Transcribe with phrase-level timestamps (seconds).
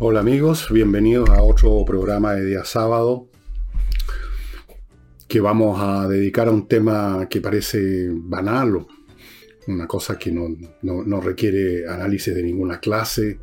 [0.00, 3.28] Hola amigos, bienvenidos a otro programa de día sábado
[5.26, 8.86] que vamos a dedicar a un tema que parece banal,
[9.66, 13.40] una cosa que no, requiere análisis de ninguna clase,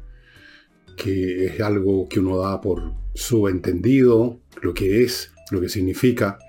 [0.96, 6.40] que es algo que uno da por subentendido, lo que es, lo que significa.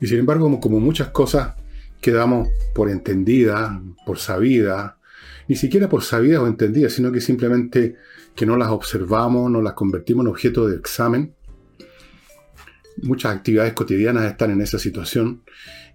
[0.00, 1.56] Y sin embargo, como, como muchas cosas
[2.00, 3.72] quedamos por entendidas,
[4.06, 4.92] por sabidas,
[5.48, 7.96] ni siquiera por sabidas o entendidas, sino que simplemente
[8.34, 11.34] que no las observamos, no las convertimos en objeto de examen.
[13.02, 15.42] Muchas actividades cotidianas están en esa situación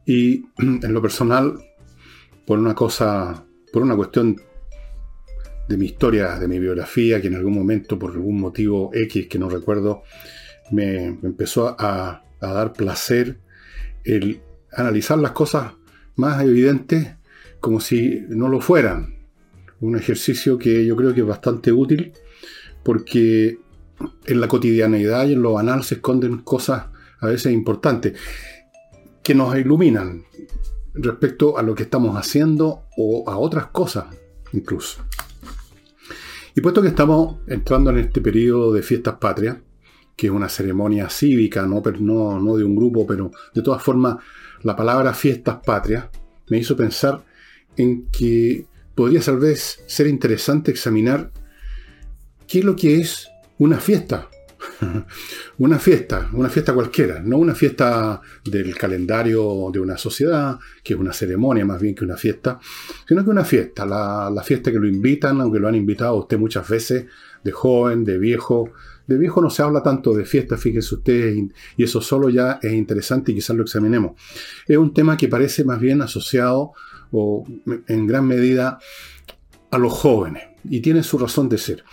[0.05, 1.57] y en lo personal,
[2.45, 4.41] por una cosa, por una cuestión
[5.67, 9.37] de mi historia, de mi biografía, que en algún momento, por algún motivo X que
[9.37, 10.03] no recuerdo,
[10.71, 13.39] me, empezó a, a dar placer
[14.03, 15.73] el analizar las cosas
[16.15, 17.15] más evidentes
[17.59, 19.16] como si no lo fueran.
[19.79, 22.13] Un ejercicio que yo creo que es bastante útil
[22.83, 23.59] porque
[24.25, 26.87] en la cotidianeidad y en lo banal se esconden cosas
[27.19, 28.13] a veces importantes
[29.23, 30.23] que nos iluminan
[30.93, 34.05] respecto a lo que estamos haciendo o a otras cosas
[34.53, 35.03] incluso.
[36.55, 39.57] Y puesto que estamos entrando en este periodo de fiestas patrias,
[40.15, 44.17] que es una ceremonia cívica, no, no, no de un grupo, pero de todas formas
[44.63, 46.05] la palabra fiestas patrias
[46.49, 47.23] me hizo pensar
[47.75, 48.65] en que
[48.97, 51.31] podría tal vez ser interesante examinar
[52.47, 54.29] ¿Qué es lo que es una fiesta?
[55.57, 60.99] una fiesta, una fiesta cualquiera, no una fiesta del calendario de una sociedad, que es
[60.99, 62.57] una ceremonia más bien que una fiesta,
[63.05, 66.39] sino que una fiesta, la, fiesta que lo invitan, aunque lo han invitado a usted
[66.39, 67.05] muchas veces,
[67.43, 68.71] de joven, de viejo.
[69.05, 71.37] De viejo no se habla tanto de fiesta, fíjense ustedes,
[71.75, 74.13] y eso solo ya es interesante y quizás lo examinemos.
[74.65, 76.71] Es un tema que parece más bien asociado
[77.11, 77.45] o
[77.87, 78.79] en gran medida
[79.71, 81.83] a los jóvenes, y tiene su razón de ser.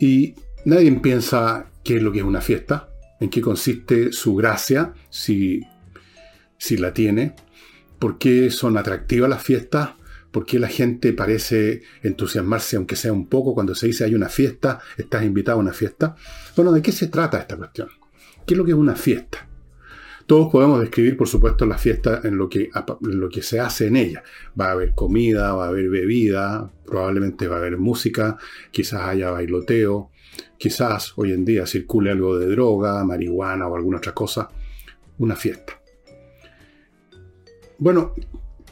[0.00, 2.88] Y nadie piensa qué es lo que es una fiesta,
[3.20, 5.62] en qué consiste su gracia, si,
[6.56, 7.34] si la tiene,
[7.98, 9.90] por qué son atractivas las fiestas,
[10.30, 14.28] por qué la gente parece entusiasmarse, aunque sea un poco, cuando se dice hay una
[14.28, 16.14] fiesta, estás invitado a una fiesta.
[16.54, 17.88] Bueno, ¿de qué se trata esta cuestión?
[18.46, 19.47] ¿Qué es lo que es una fiesta?
[20.28, 22.70] Todos podemos describir, por supuesto, la fiesta en lo, que,
[23.40, 24.22] se hace en ella.
[24.60, 28.36] Va a haber comida, va a haber bebida, probablemente va a haber música,
[28.70, 30.10] quizás haya bailoteo,
[30.58, 34.50] quizás hoy en día circule algo de droga, marihuana o alguna otra cosa.
[35.16, 35.80] Una fiesta.
[37.78, 38.12] Bueno,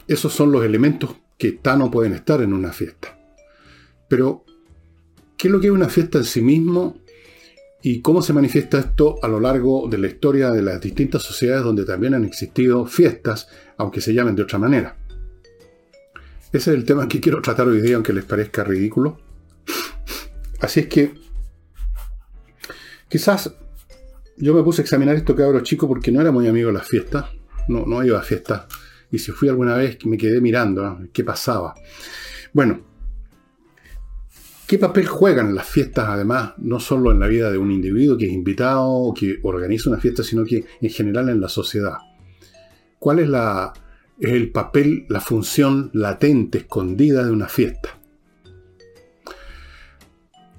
[0.06, 3.18] esos son los elementos que están o pueden estar en una fiesta.
[4.10, 4.44] Pero,
[5.38, 6.98] ¿qué es lo que es una fiesta en sí mismo?
[7.88, 11.62] Y cómo se manifiesta esto a lo largo de la historia de las distintas sociedades
[11.62, 14.96] donde también han existido fiestas, aunque se llamen de otra manera.
[16.52, 19.20] Ese es el tema que quiero tratar hoy día, aunque les parezca ridículo.
[20.58, 21.14] Así es que
[23.08, 23.54] quizás
[24.36, 26.88] yo me puse a examinar esto cabros chico porque no era muy amigo de las
[26.88, 27.26] fiestas,
[27.68, 28.64] no iba a fiestas,
[29.12, 31.76] y si fui alguna vez me quedé mirando qué pasaba.
[32.52, 32.80] Bueno,
[34.66, 38.26] ¿Qué papel juegan las fiestas, además, no solo en la vida de un individuo que
[38.26, 41.98] es invitado o que organiza una fiesta, sino que en general en la sociedad?
[42.98, 43.30] ¿Cuál es,
[44.18, 47.96] el papel, la función latente, escondida de una fiesta?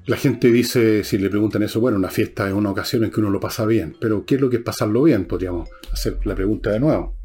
[0.06, 3.20] La gente dice, si le preguntan eso, bueno, una fiesta es una ocasión en que
[3.20, 5.26] uno lo pasa bien, pero ¿qué es lo que es pasarlo bien?
[5.26, 7.18] Podríamos hacer la pregunta de nuevo.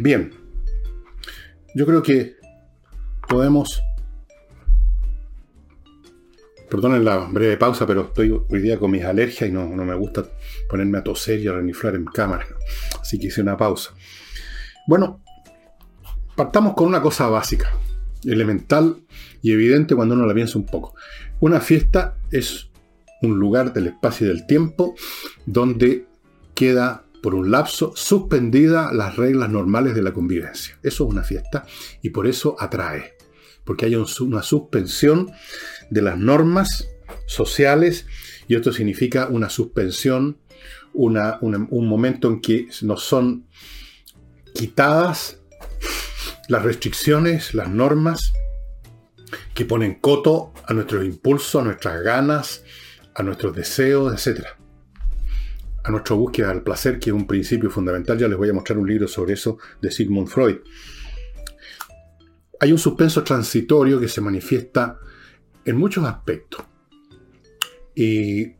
[0.00, 0.32] Bien,
[1.76, 2.34] yo creo que
[3.28, 3.80] podemos
[6.68, 10.24] Perdonen la breve pausa, pero estoy hoy día con mis alergias y no, me gusta
[10.68, 12.46] ponerme a toser y a reniflar en cámara.
[13.00, 13.92] Así que hice una pausa.
[14.86, 15.20] Bueno,
[16.34, 17.70] partamos con una cosa básica,
[18.24, 18.96] elemental
[19.42, 20.94] y evidente cuando uno la piensa un poco.
[21.40, 22.70] Una fiesta es
[23.22, 24.94] un lugar del espacio y del tiempo
[25.46, 26.06] donde
[26.54, 30.78] queda por un lapso suspendida las reglas normales de la convivencia.
[30.82, 31.64] Eso es una fiesta
[32.02, 33.15] y por eso atrae,
[33.66, 35.30] porque hay una suspensión
[35.90, 36.88] de las normas
[37.26, 38.06] sociales
[38.48, 40.38] y esto significa una suspensión,
[40.94, 43.46] un momento en que nos son
[44.54, 45.40] quitadas
[46.48, 48.32] las restricciones, las normas
[49.52, 52.62] que ponen coto a nuestros impulsos, a nuestras ganas,
[53.14, 54.46] a nuestros deseos, etc.
[55.82, 58.16] A nuestra búsqueda del placer, que es un principio fundamental.
[58.16, 60.58] Ya les voy a mostrar un libro sobre eso de Sigmund Freud.
[62.60, 64.98] Hay un suspenso transitorio que se manifiesta
[65.64, 66.64] en muchos aspectos.
[67.94, 68.52] Y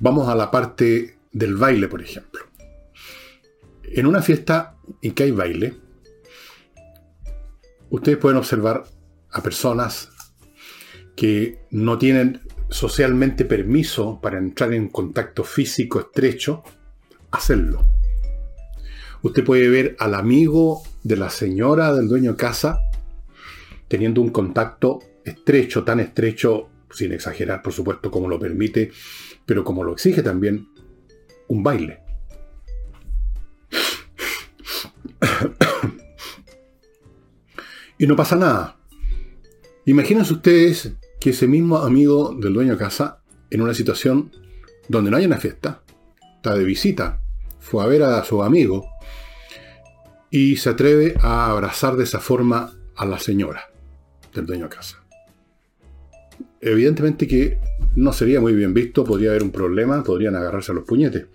[0.00, 2.42] vamos a la parte del baile, por ejemplo.
[3.84, 5.76] En una fiesta en que hay baile,
[7.90, 8.84] ustedes pueden observar
[9.30, 10.10] a personas
[11.14, 12.40] que no tienen
[12.70, 16.62] socialmente permiso para entrar en contacto físico estrecho,
[17.30, 17.84] hacerlo.
[19.22, 22.80] Usted puede ver al amigo de la señora del dueño de casa
[23.92, 28.90] teniendo un contacto estrecho, tan estrecho, sin exagerar, por supuesto, como lo permite,
[29.44, 30.66] pero como lo exige también,
[31.48, 32.00] un baile.
[37.98, 38.78] y no pasa nada.
[39.84, 43.20] Imagínense ustedes que ese mismo amigo del dueño de casa,
[43.50, 44.32] en una situación
[44.88, 45.82] donde no hay una fiesta,
[46.36, 47.20] está de visita,
[47.60, 48.86] fue a ver a su amigo
[50.34, 53.70] y se atreve a abrazar de esa forma a la señora
[54.34, 55.04] del dueño de casa.
[56.58, 57.58] Evidentemente que
[57.96, 61.26] no sería muy bien visto, podría haber un problema, podrían agarrarse a los puñetes.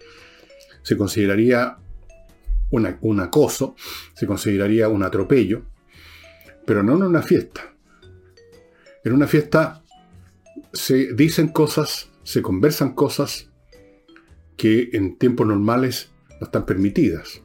[0.81, 1.77] Se consideraría
[2.71, 3.75] un acoso,
[4.15, 5.61] se consideraría un atropello,
[6.65, 7.75] pero no en una fiesta.
[9.03, 9.83] En una fiesta
[10.73, 13.51] se dicen cosas, se conversan cosas
[14.57, 16.09] que en tiempos normales
[16.41, 17.43] no están permitidas.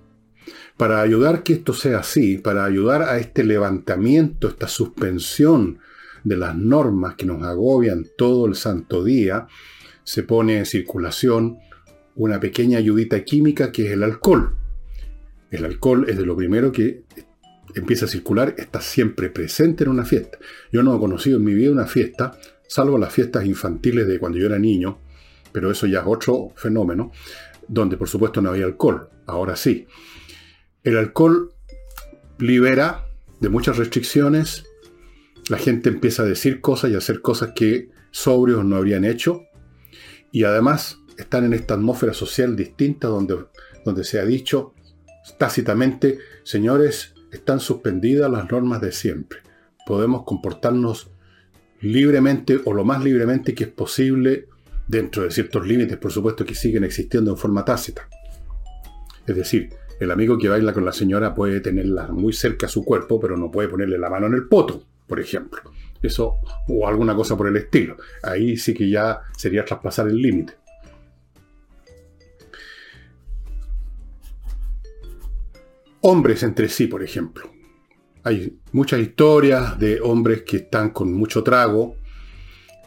[0.82, 5.79] Para ayudar que esto sea así, para ayudar a este levantamiento, esta suspensión
[6.25, 9.46] de las normas que nos agobian todo el santo día,
[10.02, 11.58] se pone en circulación
[12.17, 14.56] una pequeña ayudita química que es el alcohol.
[15.52, 17.05] El alcohol es de lo primero que
[17.76, 20.38] empieza a circular, está siempre presente en una fiesta.
[20.73, 22.37] Yo no he conocido en mi vida una fiesta,
[22.67, 24.99] salvo las fiestas infantiles de cuando yo era niño,
[25.52, 27.12] pero eso ya es otro fenómeno,
[27.69, 29.87] donde por supuesto no había alcohol, ahora sí.
[30.84, 31.52] El alcohol
[32.38, 33.06] libera
[33.40, 34.64] de muchas restricciones,
[35.49, 39.43] la gente empieza a decir cosas y a hacer cosas que sobrios no habrían hecho,
[40.32, 43.44] y además están en esta atmósfera social distinta donde,
[43.84, 44.75] donde se ha dicho
[45.38, 49.38] tácitamente, señores, están suspendidas las normas de siempre.
[49.87, 51.11] Podemos comportarnos
[51.81, 54.49] libremente o lo más libremente que es posible
[54.88, 58.08] dentro de ciertos límites, por supuesto, que siguen existiendo en forma tácita.
[59.26, 62.84] Es decir, el amigo que baila con la señora puede tenerla muy cerca a su
[62.84, 65.60] cuerpo, pero no puede ponerle la mano en el poto, por ejemplo.
[66.02, 66.36] Eso,
[66.68, 67.96] o alguna cosa por el estilo.
[68.22, 70.54] Ahí sí que ya sería traspasar el límite.
[76.02, 77.50] hombres entre sí, por ejemplo.
[78.24, 81.96] Hay muchas historias de hombres que están con mucho trago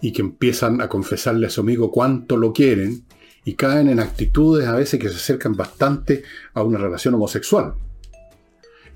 [0.01, 3.05] y que empiezan a confesarle a su amigo cuánto lo quieren
[3.45, 7.75] y caen en actitudes a veces que se acercan bastante a una relación homosexual.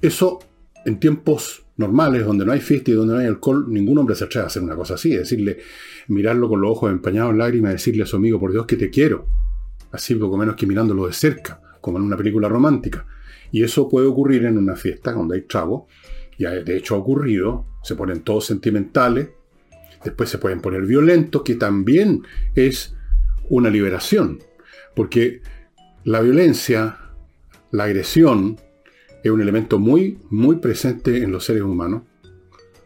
[0.01, 0.39] Eso
[0.85, 4.25] en tiempos normales, donde no hay fiesta y donde no hay alcohol, ningún hombre se
[4.25, 5.59] atreve a hacer una cosa así, decirle,
[6.07, 8.89] mirarlo con los ojos empañados en lágrimas, decirle a su amigo, por Dios que te
[8.89, 9.27] quiero,
[9.91, 13.05] así poco menos que mirándolo de cerca, como en una película romántica.
[13.51, 15.87] Y eso puede ocurrir en una fiesta cuando hay chavo.
[16.37, 17.65] Y de hecho ha ocurrido.
[17.83, 19.29] Se ponen todos sentimentales.
[20.03, 22.23] Después se pueden poner violentos, que también
[22.55, 22.95] es
[23.49, 24.39] una liberación.
[24.95, 25.41] Porque
[26.03, 26.97] la violencia,
[27.71, 28.57] la agresión,
[29.23, 32.03] es un elemento muy, muy presente en los seres humanos.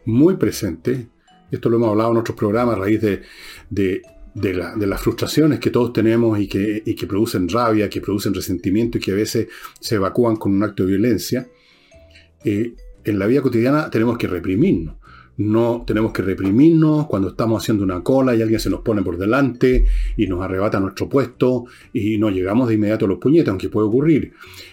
[0.04, 1.08] Muy presente.
[1.50, 3.22] Esto lo hemos hablado en otros programas a raíz de,
[3.70, 4.02] de
[4.34, 9.00] de, las frustraciones que todos tenemos y que, que, producen rabia, que producen resentimiento y
[9.00, 9.46] que a veces
[9.80, 11.48] se evacúan con un acto de violencia,
[12.44, 14.96] eh, en la vida cotidiana tenemos que reprimirnos
[15.36, 19.18] no tenemos que reprimirnos cuando estamos haciendo una cola y alguien se nos pone por
[19.18, 19.84] delante
[20.16, 23.88] y nos arrebata nuestro puesto y no llegamos de inmediato a los puñetes, aunque puede
[23.88, 24.32] ocurrir.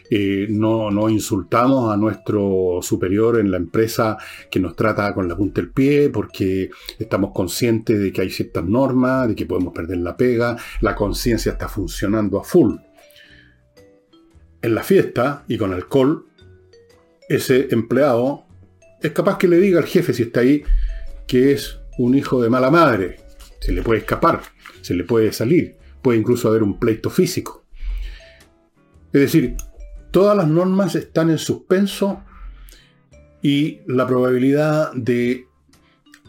[0.09, 4.17] Eh, no, no insultamos a nuestro superior en la empresa
[4.51, 8.65] que nos trata con la punta del pie porque estamos conscientes de que hay ciertas
[8.65, 12.75] normas, de que podemos perder la pega, la conciencia está funcionando a full.
[14.61, 16.25] En la fiesta y con alcohol,
[17.27, 18.43] ese empleado
[19.01, 20.63] es capaz que le diga al jefe si está ahí
[21.27, 23.17] que es un hijo de mala madre.
[23.59, 24.41] Se le puede escapar,
[24.81, 27.63] se le puede salir, puede incluso haber un pleito físico.
[29.13, 29.55] Es decir,
[30.11, 32.23] todas las normas están en suspenso
[33.41, 35.47] y la probabilidad de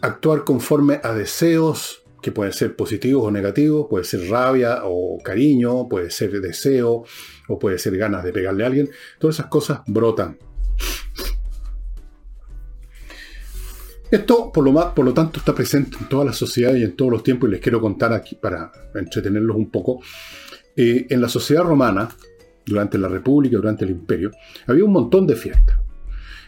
[0.01, 5.89] actuar conforme a deseos que pueden ser positivos o negativos, puede ser rabia o cariño,
[5.89, 7.03] puede ser deseo
[7.47, 8.89] o puede ser ganas de pegarle a alguien,
[9.19, 10.37] todas esas cosas brotan
[14.13, 16.95] Esto, por lo, más, por lo tanto, está presente en toda la sociedad y en
[16.95, 20.01] todos los tiempos, y les quiero contar aquí para entretenerlos un poco.
[20.75, 22.07] Eh, en la sociedad romana,
[22.63, 24.29] durante la República, durante el Imperio,
[24.67, 25.79] había un montón de fiestas.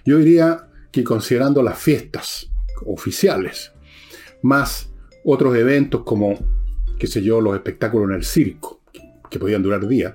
[0.05, 2.51] Yo diría que considerando las fiestas
[2.85, 3.71] oficiales,
[4.43, 4.91] más
[5.23, 6.37] otros eventos como,
[6.99, 8.83] qué sé yo, los espectáculos en el circo,
[9.27, 10.13] que podían durar días,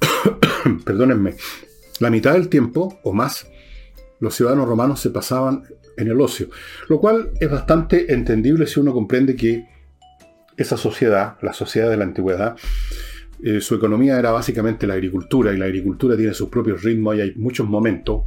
[0.86, 1.34] perdónenme,
[2.00, 3.46] la mitad del tiempo o más
[4.20, 5.64] los ciudadanos romanos se pasaban
[5.96, 6.48] en el ocio,
[6.88, 9.68] lo cual es bastante entendible si uno comprende que
[10.56, 12.56] esa sociedad, la sociedad de la antigüedad,
[13.42, 17.20] eh, su economía era básicamente la agricultura y la agricultura tiene sus propios ritmos y
[17.20, 18.22] hay muchos momentos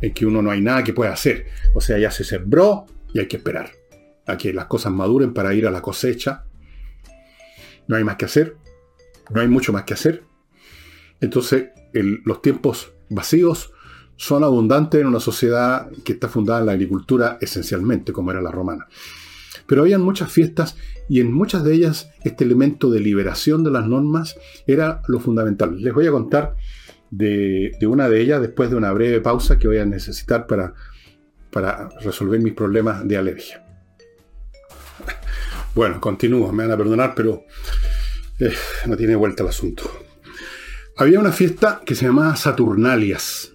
[0.00, 1.46] en que uno no hay nada que pueda hacer.
[1.74, 3.70] O sea, ya se sembró y hay que esperar
[4.26, 6.44] a que las cosas maduren para ir a la cosecha.
[7.88, 8.56] No hay más que hacer,
[9.30, 10.22] no hay mucho más que hacer.
[11.20, 13.72] Entonces, los tiempos vacíos
[14.16, 18.50] son abundantes en una sociedad que está fundada en la agricultura esencialmente, como era la
[18.50, 18.86] romana.
[19.66, 20.76] Pero habían muchas fiestas
[21.08, 25.80] y en muchas de ellas este elemento de liberación de las normas era lo fundamental.
[25.80, 26.56] Les voy a contar
[27.10, 30.74] de, una de ellas después de una breve pausa que voy a necesitar para,
[31.50, 33.64] para resolver mis problemas de alergia.
[35.74, 37.44] Bueno, continúo, me van a perdonar, pero
[38.38, 38.52] eh,
[38.86, 39.90] no tiene vuelta el asunto.
[40.96, 43.53] Había una fiesta que se llamaba Saturnalias.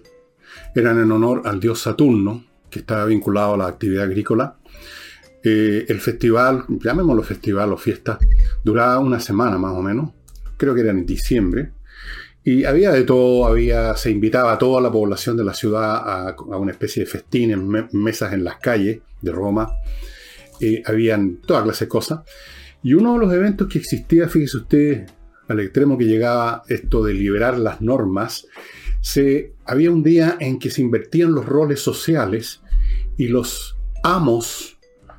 [0.74, 4.56] Eran en honor al dios Saturno, que estaba vinculado a la actividad agrícola.
[5.42, 8.18] Eh, el festival, llamémoslo festival o fiesta,
[8.62, 10.10] duraba una semana más o menos.
[10.56, 11.72] Creo que era en diciembre.
[12.44, 16.36] Y había de todo, había, se invitaba a toda la población de la ciudad a,
[16.56, 19.70] una especie de festín en mesas en las calles de Roma.
[20.60, 22.20] Eh, habían toda clase de cosas.
[22.82, 25.06] Y uno de los eventos que existía, fíjese usted,
[25.48, 28.46] al extremo que llegaba esto de liberar las normas,
[29.00, 32.62] se, había un día en que se invertían los roles sociales
[33.16, 34.78] y los amos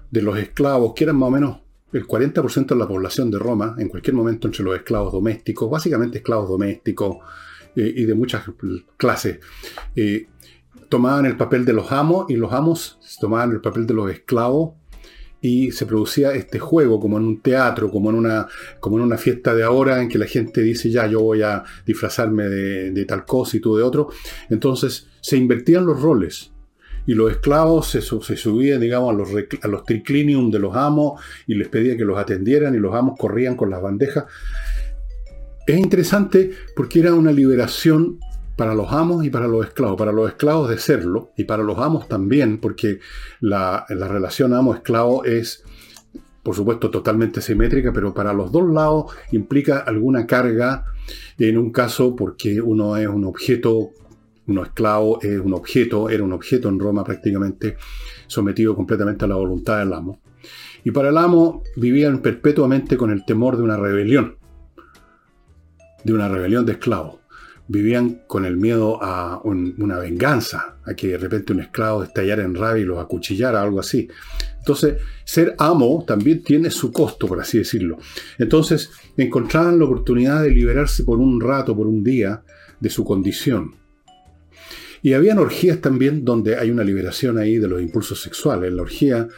[0.09, 1.57] de los esclavos, que eran más o menos
[1.93, 6.19] el 40% de la población de Roma, en cualquier momento entre los esclavos domésticos, básicamente
[6.19, 7.17] esclavos domésticos
[7.75, 8.43] eh, y de muchas
[8.97, 9.39] clases,
[9.95, 10.27] eh,
[10.89, 14.73] tomaban el papel de los amos y los amos tomaban el papel de los esclavos
[15.41, 18.47] y se producía este juego como en un teatro, como en una,
[18.79, 21.63] como en una fiesta de ahora en que la gente dice ya yo voy a
[21.85, 24.09] disfrazarme de, tal cosa y tú de otro.
[24.49, 26.51] Entonces se invertían los roles
[27.07, 29.29] y los esclavos se, se subían, digamos, a los,
[29.63, 33.17] a los triclinium de los amos y les pedía que los atendieran y los amos
[33.17, 34.25] corrían con las bandejas.
[35.65, 38.19] Es interesante porque era una liberación
[38.55, 39.97] para los amos y para los esclavos.
[39.97, 42.99] Para los esclavos de serlo y para los amos también, porque
[43.39, 45.63] la, relación amo-esclavo es,
[46.43, 50.85] por supuesto, totalmente simétrica, pero para los dos lados implica alguna carga,
[51.37, 53.91] en un caso porque uno es un objeto,
[54.47, 57.77] uno esclavo es un objeto, era un objeto en Roma prácticamente,
[58.27, 60.19] sometido completamente a la voluntad del amo.
[60.83, 64.37] Y para el amo vivían perpetuamente con el temor de una rebelión,
[66.03, 67.20] de una rebelión de esclavos
[67.71, 72.53] vivían con el miedo a una venganza, a que de repente un esclavo estallara en
[72.53, 74.09] rabia y los acuchillara, algo así.
[74.59, 77.97] Entonces, ser amo también tiene su costo, por así decirlo.
[78.37, 82.43] Entonces, encontraban la oportunidad de liberarse por un rato, por un día,
[82.79, 83.75] de su condición.
[85.01, 88.71] Y habían orgías también donde hay una liberación ahí de los impulsos sexuales.
[88.73, 89.29] La orgía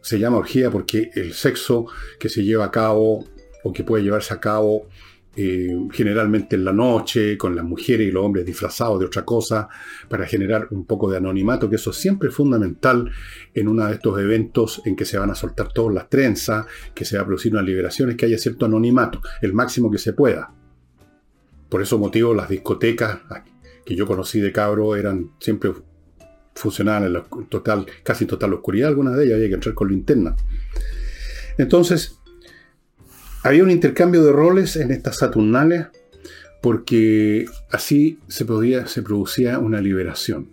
[0.00, 1.86] se llama orgía porque el sexo
[2.18, 3.26] que se lleva a cabo
[3.62, 4.88] o que puede llevarse a cabo
[5.36, 9.68] eh, generalmente en la noche, con las mujeres y los hombres disfrazados de otra cosa,
[10.08, 13.10] para generar un poco de anonimato, que eso siempre es fundamental
[13.52, 17.04] en uno de estos eventos en que se van a soltar todas las trenzas, que
[17.04, 20.12] se va a producir una liberación, es que haya cierto anonimato, el máximo que se
[20.12, 20.52] pueda.
[21.68, 23.18] Por eso motivo las discotecas
[23.84, 25.72] que yo conocí de cabro eran siempre
[26.54, 30.36] funcionaban en la total, casi total oscuridad, algunas de ellas había que entrar con linterna.
[31.58, 32.20] Entonces,
[33.44, 35.86] había un intercambio de roles en estas Saturnales
[36.62, 40.48] porque así se, podía, se producía una liberación.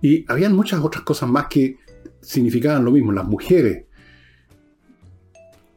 [0.00, 1.78] Y habían muchas otras cosas más que
[2.20, 3.10] significaban lo mismo.
[3.10, 3.86] Las mujeres,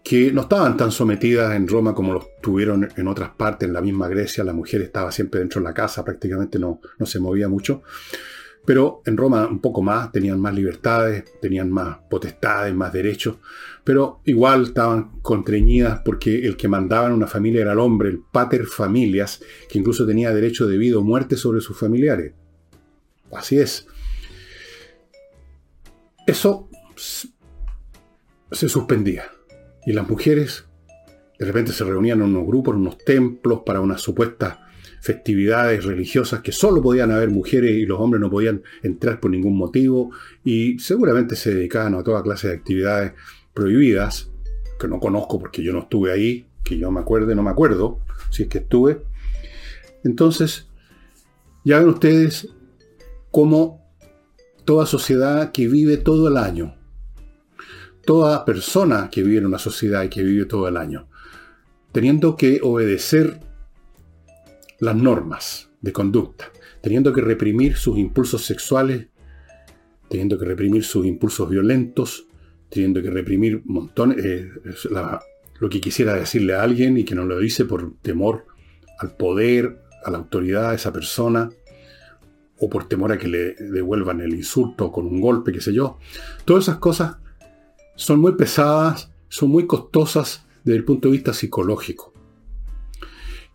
[0.03, 3.82] que no estaban tan sometidas en Roma como lo tuvieron en otras partes, en la
[3.82, 7.50] misma Grecia, la mujer estaba siempre dentro de la casa, prácticamente no, no se movía
[7.50, 7.82] mucho.
[8.65, 13.38] Pero en Roma un poco más, tenían más libertades, tenían más potestades, más derechos,
[13.84, 18.22] pero igual estaban contrañidas porque el que mandaba en una familia era el hombre, el
[18.32, 22.34] pater familias, que incluso tenía derecho de vida o muerte sobre sus familiares.
[23.32, 23.88] Así es.
[26.25, 29.25] Eso se suspendía.
[29.86, 30.65] Y las mujeres
[31.38, 34.60] de repente se reunían en unos grupos, en unos templos para unas supuestas
[35.03, 39.57] festividades religiosas que solo podían haber mujeres y los hombres no podían entrar por ningún
[39.57, 40.12] motivo
[40.45, 43.12] y seguramente se dedicaban a toda clase de actividades
[43.53, 44.31] prohibidas,
[44.79, 48.00] que no conozco porque yo no estuve ahí, que yo me acuerde, no me acuerdo,
[48.29, 49.01] si es que estuve.
[50.05, 50.69] Entonces,
[51.65, 52.48] ya ven ustedes
[53.29, 53.86] cómo
[54.63, 56.75] toda sociedad que vive todo el año,
[58.05, 61.10] toda persona que vive en una sociedad y que vive todo el año,
[61.91, 63.41] teniendo que obedecer
[64.83, 69.07] las normas de conducta, teniendo que reprimir sus impulsos sexuales,
[70.09, 72.27] teniendo que reprimir sus impulsos violentos,
[72.69, 74.49] teniendo que reprimir montones, eh,
[75.59, 78.45] lo que quisiera decirle a alguien y que no lo dice por temor
[78.99, 81.49] al poder, a la autoridad de esa persona,
[82.59, 85.97] o por temor a que le devuelvan el insulto con un golpe, qué sé yo.
[86.43, 87.15] Todas esas cosas
[87.95, 92.12] son muy pesadas, son muy costosas desde el punto de vista psicológico.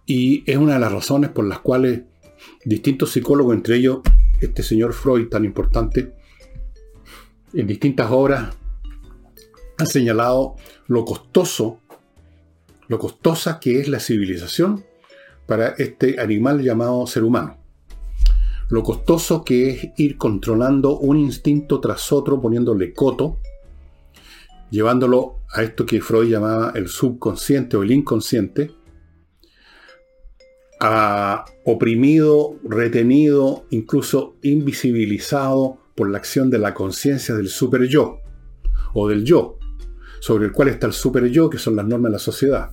[0.09, 2.01] Y es una de las razones por las cuales
[2.65, 3.99] distintos psicólogos, entre ellos
[4.41, 6.15] este señor Freud tan importante,
[7.53, 8.57] en distintas obras
[9.77, 11.81] han señalado lo costoso,
[12.89, 14.83] lo costosa que es la civilización
[15.47, 17.59] para este animal llamado ser humano.
[18.71, 23.37] Lo costoso que es ir controlando un instinto tras otro, poniéndole coto,
[24.71, 28.78] llevándolo a esto que Freud llamaba el subconsciente o el inconsciente,
[30.81, 38.21] a oprimido, retenido, incluso invisibilizado por la acción de la conciencia del super yo
[38.95, 39.59] o del yo,
[40.21, 42.71] sobre el cual está el super yo, que son las normas de la sociedad.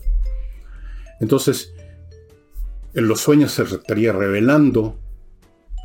[1.19, 1.73] Entonces,
[2.93, 4.99] en los sueños se estaría revelando,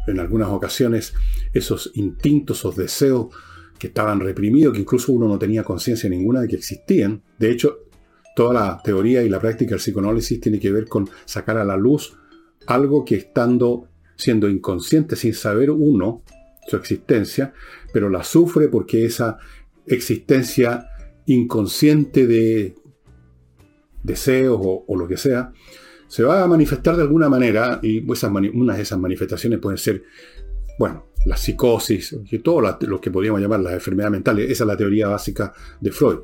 [0.07, 1.15] en algunas ocasiones,
[1.53, 3.35] esos instintos, esos deseos
[3.79, 7.23] que estaban reprimidos, que incluso uno no tenía conciencia ninguna de que existían.
[7.39, 7.90] De hecho,
[8.37, 11.77] toda la teoría y la práctica del psicoanálisis tiene que ver con sacar a la
[11.77, 12.17] luz
[12.67, 16.23] algo que estando siendo inconsciente, sin saber uno
[16.67, 17.53] su existencia,
[17.93, 19.39] pero la sufre porque esa
[19.87, 20.89] existencia
[21.27, 22.75] inconsciente de
[24.03, 25.53] deseos o, lo que sea,
[26.09, 30.05] se va a manifestar de alguna manera y esas unas de esas manifestaciones pueden ser,
[30.79, 34.51] bueno, la psicosis, y todo lo que podríamos llamar las enfermedades mentales.
[34.51, 36.19] Esa es la teoría básica de Freud.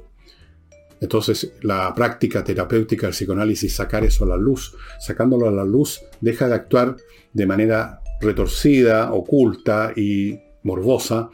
[1.01, 6.01] Entonces, la práctica terapéutica del psicoanálisis, sacar eso a la luz, sacándolo a la luz,
[6.21, 6.97] deja de actuar
[7.33, 11.29] de manera retorcida, oculta y morbosa,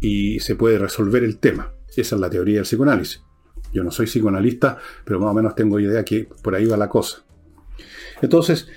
[0.00, 1.72] y se puede resolver el tema.
[1.96, 3.22] Esa es la teoría del psicoanálisis.
[3.72, 6.88] Yo no soy psicoanalista, pero más o menos tengo idea que por ahí va la
[6.88, 7.24] cosa.
[8.22, 8.68] Entonces,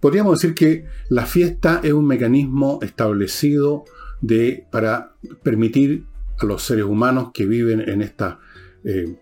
[0.00, 3.84] podríamos decir que la fiesta es un mecanismo establecido
[4.20, 6.04] de, para permitir
[6.38, 8.40] a los seres humanos que viven en esta,
[8.84, 9.16] eh,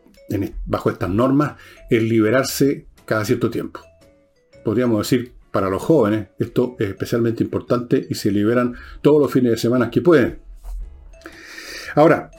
[0.67, 1.55] bajo estas normas
[1.91, 3.81] el liberarse cada cierto tiempo.
[4.65, 9.53] Podríamos decir, para los jóvenes, esto es especialmente importante y se liberan todos los fines
[9.53, 10.39] de semana que pueden.
[11.95, 12.31] Ahora,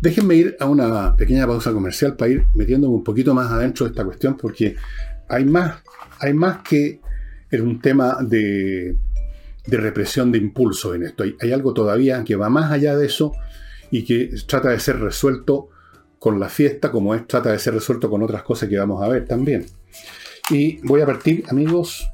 [0.00, 3.90] déjenme ir a una pequeña pausa comercial para ir metiéndome un poquito más adentro de
[3.90, 4.76] esta cuestión, porque
[5.28, 5.82] hay más,
[6.20, 7.00] hay más que
[7.50, 8.96] en un tema de,
[9.66, 11.24] represión de impulso en esto.
[11.40, 13.32] Hay, algo todavía que va más allá de eso
[13.90, 15.68] y que trata de ser resuelto
[16.18, 19.08] con la fiesta, como es, trata de ser resuelto con otras cosas que vamos a
[19.08, 19.66] ver también.
[20.50, 22.08] Y voy a partir, amigos,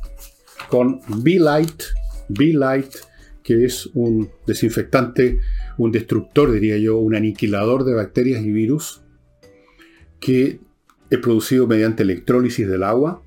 [0.68, 1.82] con Be Light,
[2.28, 2.94] Be Light,
[3.42, 5.40] que es un desinfectante,
[5.78, 9.02] un destructor, diría yo, un aniquilador de bacterias y virus,
[10.20, 10.60] que
[11.10, 13.22] es producido mediante electrólisis del agua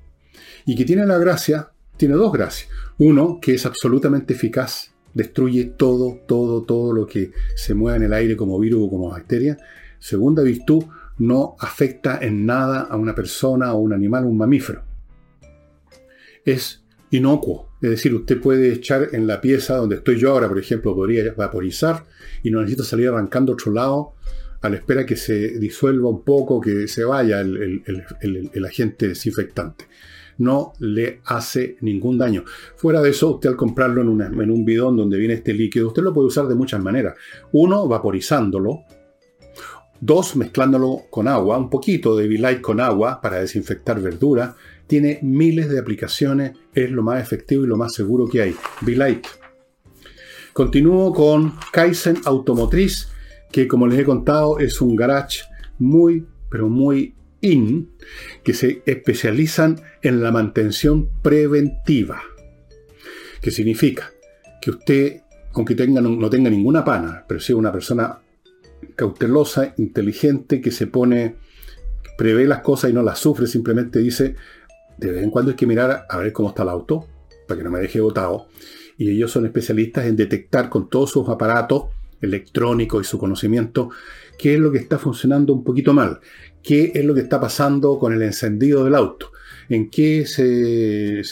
[0.64, 2.68] y que tiene la gracia, tiene dos gracias.
[2.98, 8.12] Uno, que es absolutamente eficaz, destruye todo, todo, todo lo que se mueva en el
[8.12, 9.56] aire como virus o como bacteria.
[9.98, 10.84] Segunda virtud,
[11.18, 14.82] no afecta en nada a una persona o un animal o un mamífero.
[16.44, 20.58] Es inocuo, es decir, usted puede echar en la pieza donde estoy yo ahora, por
[20.58, 22.04] ejemplo, podría vaporizar
[22.42, 24.12] y no necesito salir arrancando otro lado
[24.60, 27.82] a la espera que se disuelva un poco, que se vaya el,
[28.52, 29.86] el agente desinfectante
[30.38, 32.44] no le hace ningún daño.
[32.76, 36.12] Fuera de eso, usted al comprarlo en, un bidón donde viene este líquido, usted lo
[36.12, 37.16] puede usar de muchas maneras.
[37.52, 38.80] Uno, vaporizándolo.
[39.98, 44.54] Dos, mezclándolo con agua, un poquito de V-Light con agua para desinfectar verduras.
[44.86, 48.54] Tiene miles de aplicaciones, es lo más efectivo y lo más seguro que hay.
[48.82, 49.26] V-Light.
[50.52, 53.08] Continúo con Kaizen Automotriz,
[53.50, 55.40] que como les he contado es un garage
[55.78, 57.90] muy, pero muy in,
[58.42, 62.22] que se especializan en la mantención preventiva.
[63.40, 64.10] ¿Qué significa?
[64.60, 65.22] Que usted,
[65.54, 68.20] aunque tenga, no tenga ninguna pana, pero sea una persona
[68.94, 71.36] cautelosa, inteligente, que se pone,
[72.16, 74.36] prevé las cosas y no las sufre, simplemente dice,
[74.96, 77.06] de vez en cuando hay que mirar a ver cómo está el auto,
[77.46, 78.48] para que no me deje botado.
[78.98, 81.84] Y ellos son especialistas en detectar con todos sus aparatos
[82.20, 83.90] electrónicos y su conocimiento
[84.38, 86.20] qué es lo que está funcionando un poquito mal,
[86.66, 89.30] qué es lo que está pasando con el encendido del auto,
[89.68, 91.22] en qué se,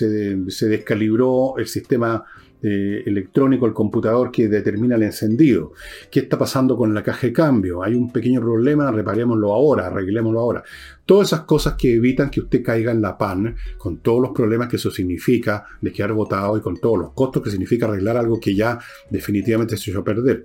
[0.66, 2.24] descalibró el sistema
[2.66, 5.72] eh, electrónico, el computador que determina el encendido.
[6.10, 7.82] ¿Qué está pasando con la caja de cambio?
[7.82, 10.64] Hay un pequeño problema, reparémoslo ahora, arreglémoslo ahora.
[11.04, 14.68] Todas esas cosas que evitan que usted caiga en la pan, con todos los problemas
[14.68, 18.40] que eso significa de quedar votado y con todos los costos que significa arreglar algo
[18.40, 18.78] que ya
[19.10, 20.44] definitivamente se a perder.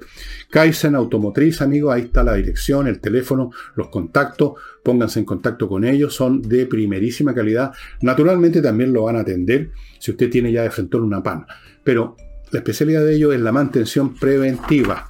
[0.49, 4.53] Kaizen Automotriz, amigo, ahí está la dirección, el teléfono, los contactos,
[4.83, 7.71] pónganse en contacto con ellos, son de primerísima calidad.
[8.01, 11.45] Naturalmente también lo van a atender si usted tiene ya de frente una pan.
[11.83, 12.15] Pero
[12.51, 15.09] la especialidad de ellos es la mantención preventiva.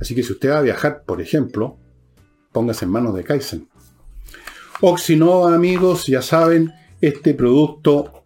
[0.00, 1.78] Así que si usted va a viajar, por ejemplo,
[2.52, 3.68] póngase en manos de Kaizen.
[4.80, 8.24] Oxinova, amigos, ya saben, este producto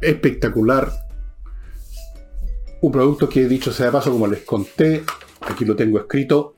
[0.00, 0.92] espectacular.
[2.82, 5.02] Un producto que, dicho sea de paso, como les conté,
[5.40, 6.54] aquí lo tengo escrito,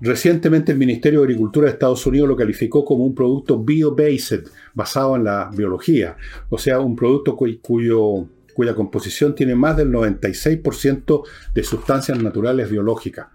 [0.00, 4.44] recientemente el Ministerio de Agricultura de Estados Unidos lo calificó como un producto bio-based,
[4.74, 6.16] basado en la biología.
[6.50, 11.22] O sea, un producto cuyo, cuya composición tiene más del 96%
[11.54, 13.28] de sustancias naturales biológicas.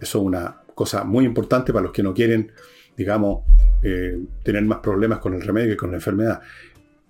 [0.00, 2.52] Eso es una cosa muy importante para los que no quieren,
[2.96, 3.44] digamos,
[3.82, 6.40] eh, tener más problemas con el remedio que con la enfermedad.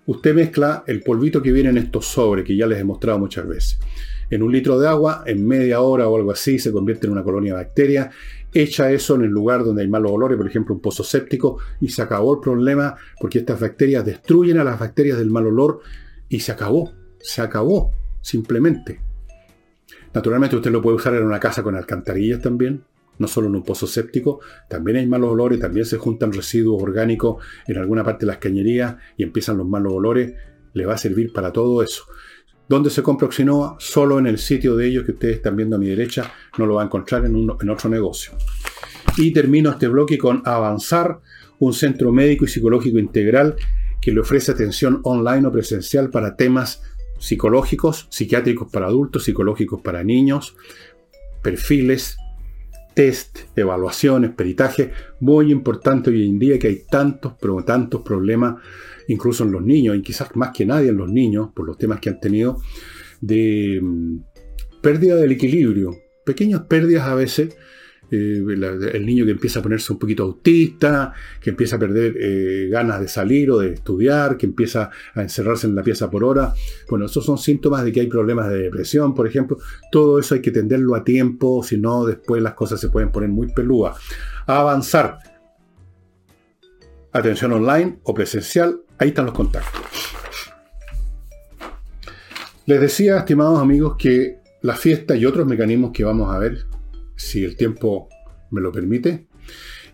[0.07, 3.47] Usted mezcla el polvito que viene en estos sobres, que ya les he mostrado muchas
[3.47, 3.79] veces.
[4.29, 7.23] En un litro de agua, en media hora o algo así, se convierte en una
[7.23, 8.13] colonia de bacterias.
[8.53, 11.89] Echa eso en el lugar donde hay malos olores, por ejemplo, un pozo séptico, y
[11.89, 15.81] se acabó el problema porque estas bacterias destruyen a las bacterias del mal olor
[16.29, 16.91] y se acabó.
[17.19, 18.99] Se acabó, simplemente.
[20.13, 22.83] Naturalmente usted lo puede usar en una casa con alcantarillas también
[23.17, 27.43] no solo en un pozo séptico, también hay malos olores, también se juntan residuos orgánicos
[27.67, 30.33] en alguna parte de las cañerías y empiezan los malos olores,
[30.73, 32.03] le va a servir para todo eso.
[32.67, 33.77] ¿Dónde se compra Oxinoa?
[33.79, 36.75] Solo en el sitio de ellos que ustedes están viendo a mi derecha, no lo
[36.75, 38.33] va a encontrar en, en otro negocio.
[39.17, 41.19] Y termino este bloque con Avanzar,
[41.59, 43.55] un centro médico y psicológico integral
[44.01, 46.81] que le ofrece atención online o presencial para temas
[47.17, 50.55] psicológicos, psiquiátricos para adultos, psicológicos para niños,
[51.41, 52.17] perfiles,
[52.93, 58.55] test, evaluaciones, peritaje, muy importante hoy en día que hay tantos, pero tantos problemas,
[59.07, 61.99] incluso en los niños, y quizás más que nadie en los niños, por los temas
[61.99, 62.61] que han tenido,
[63.21, 64.17] de mm,
[64.81, 67.55] pérdida del equilibrio, pequeñas pérdidas a veces,
[68.11, 68.43] eh,
[68.93, 72.99] el niño que empieza a ponerse un poquito autista, que empieza a perder eh, ganas
[72.99, 76.53] de salir o de estudiar, que empieza a encerrarse en la pieza por hora.
[76.89, 79.57] Bueno, esos son síntomas de que hay problemas de depresión, por ejemplo.
[79.91, 83.29] Todo eso hay que atenderlo a tiempo, si no, después las cosas se pueden poner
[83.29, 83.97] muy peludas.
[84.45, 85.19] A avanzar.
[87.11, 89.81] Atención online o presencial, ahí están los contactos.
[92.65, 96.65] Les decía, estimados amigos, que la fiesta y otros mecanismos que vamos a ver
[97.15, 98.09] si el tiempo
[98.51, 99.27] me lo permite,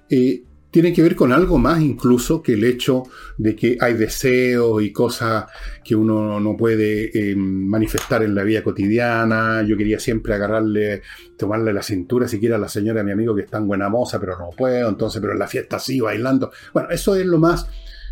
[0.09, 3.03] eh, tiene que ver con algo más incluso que el hecho
[3.37, 5.45] de que hay deseos y cosas
[5.83, 9.63] que uno no puede eh, manifestar en la vida cotidiana.
[9.63, 11.01] Yo quería siempre agarrarle,
[11.37, 14.19] tomarle la cintura siquiera a la señora, a mi amigo que es tan buena moza,
[14.19, 16.51] pero no puedo, entonces, pero en la fiesta sí, bailando.
[16.73, 17.67] Bueno, eso es lo más,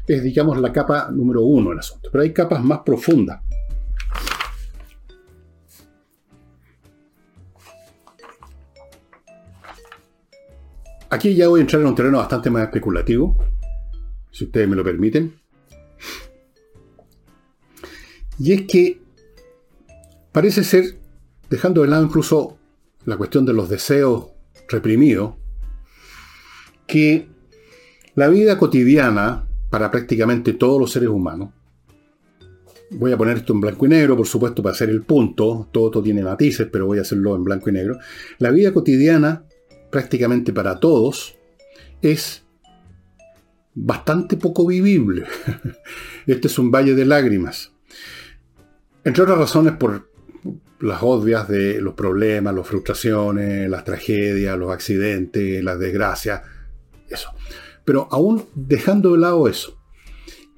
[0.05, 2.09] es digamos la capa número uno del asunto.
[2.11, 3.41] Pero hay capas más profundas.
[11.11, 13.35] Aquí ya voy a entrar en un terreno bastante más especulativo,
[14.31, 15.33] si ustedes me lo permiten.
[18.37, 19.01] Y es que
[20.31, 20.99] parece ser,
[21.49, 22.57] dejando de lado incluso
[23.05, 24.27] la cuestión de los deseos
[24.67, 25.33] reprimidos,
[26.85, 27.27] que
[28.13, 31.49] la vida cotidiana para prácticamente todos los seres humanos,
[32.91, 35.87] voy a poner esto en blanco y negro, por supuesto, para hacer el punto, todo
[35.87, 37.97] esto tiene matices, pero voy a hacerlo en blanco y negro,
[38.37, 39.43] la vida cotidiana
[39.89, 41.37] prácticamente para todos,
[42.01, 42.43] es
[43.73, 45.25] bastante poco vivible.
[46.27, 47.71] Este es un valle de lágrimas.
[49.03, 50.09] Entre otras razones por
[50.79, 56.41] las obvias de los problemas, las frustraciones, las tragedias, los accidentes, las desgracias,
[57.09, 57.31] eso.
[57.83, 59.81] Pero aún dejando de lado eso,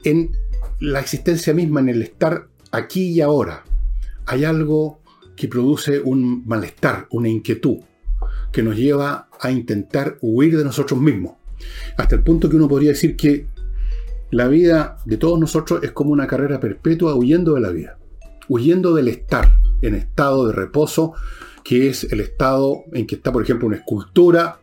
[0.04, 0.32] en
[0.80, 3.64] la existencia misma, en el estar aquí y ahora,
[4.26, 5.02] hay algo
[5.36, 7.80] que produce un malestar, una inquietud,
[8.52, 11.36] que nos lleva a intentar huir de nosotros mismos.
[11.98, 13.48] Hasta el punto que uno podría decir que
[14.32, 17.98] la vida de todos nosotros es como una carrera perpetua huyendo de la vida,
[18.48, 21.14] huyendo del estar en estado de reposo,
[21.64, 24.60] que es el estado en que está, por ejemplo, una escultura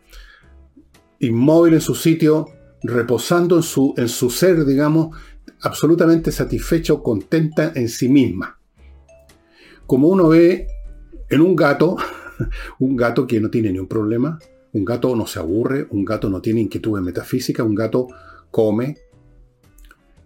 [1.21, 2.47] inmóvil en su sitio,
[2.83, 5.17] reposando en su, en su ser, digamos,
[5.63, 8.59] absolutamente satisfecha o contenta en sí misma.
[9.87, 10.69] Como uno ve
[11.29, 11.97] en un gato,
[12.79, 14.39] un gato que no tiene ni un problema,
[14.73, 18.09] un gato no se aburre, un gato no tiene inquietudes metafísicas, un gato
[18.51, 18.97] come,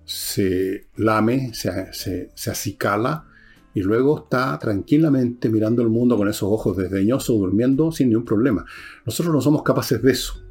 [0.04, 3.26] se lame, se, se, acicala
[3.74, 8.64] y luego está tranquilamente mirando el mundo con esos ojos desdeñosos, durmiendo sin ningún problema.
[9.06, 10.42] Nosotros no somos capaces de eso.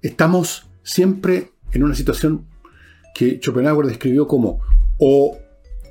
[0.00, 2.46] Estamos siempre en una situación
[3.14, 4.60] que Schopenhauer describió como
[4.98, 5.38] o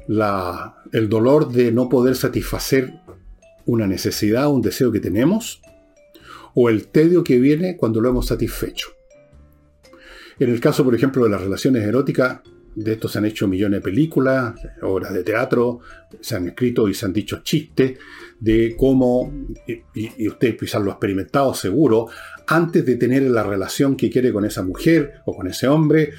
[0.08, 3.00] la, el dolor de no poder satisfacer
[3.66, 5.62] una necesidad, un deseo que tenemos,
[6.54, 8.90] o el tedio que viene cuando lo hemos satisfecho.
[10.40, 12.42] En el caso, por ejemplo, de las relaciones eróticas,
[12.76, 15.82] de esto se han hecho millones de películas, obras de teatro,
[16.20, 17.98] se han escrito y se han dicho chistes
[18.40, 19.32] de cómo,
[19.94, 22.08] y, usted quizás lo ha experimentado seguro,
[22.52, 26.12] antes de tener la relación que quiere con esa mujer o con ese hombre,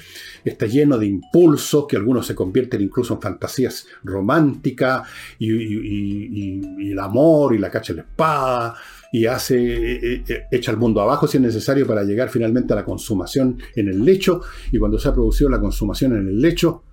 [0.43, 7.53] está lleno de impulsos que algunos se convierten incluso en fantasías románticas y, el amor
[7.53, 8.75] y la cacha de la espada
[9.11, 12.77] y hace, eh, eh, echa el mundo abajo si es necesario para llegar finalmente a
[12.77, 14.41] la consumación en el lecho.
[14.71, 16.83] Y cuando se ha producido la consumación en el lecho,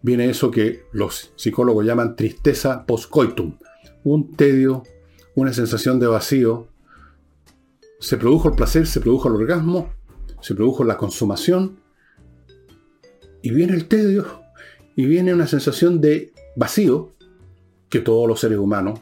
[0.00, 3.58] viene eso que los psicólogos llaman tristeza postcoitum.
[4.02, 4.82] Un tedio,
[5.34, 6.69] una sensación de vacío.
[8.00, 9.92] Se produjo el placer, se produjo el orgasmo,
[10.40, 11.78] se produjo la consumación.
[13.42, 14.26] Y viene el tedio
[14.96, 17.14] y viene una sensación de vacío
[17.88, 19.00] que todos los seres humanos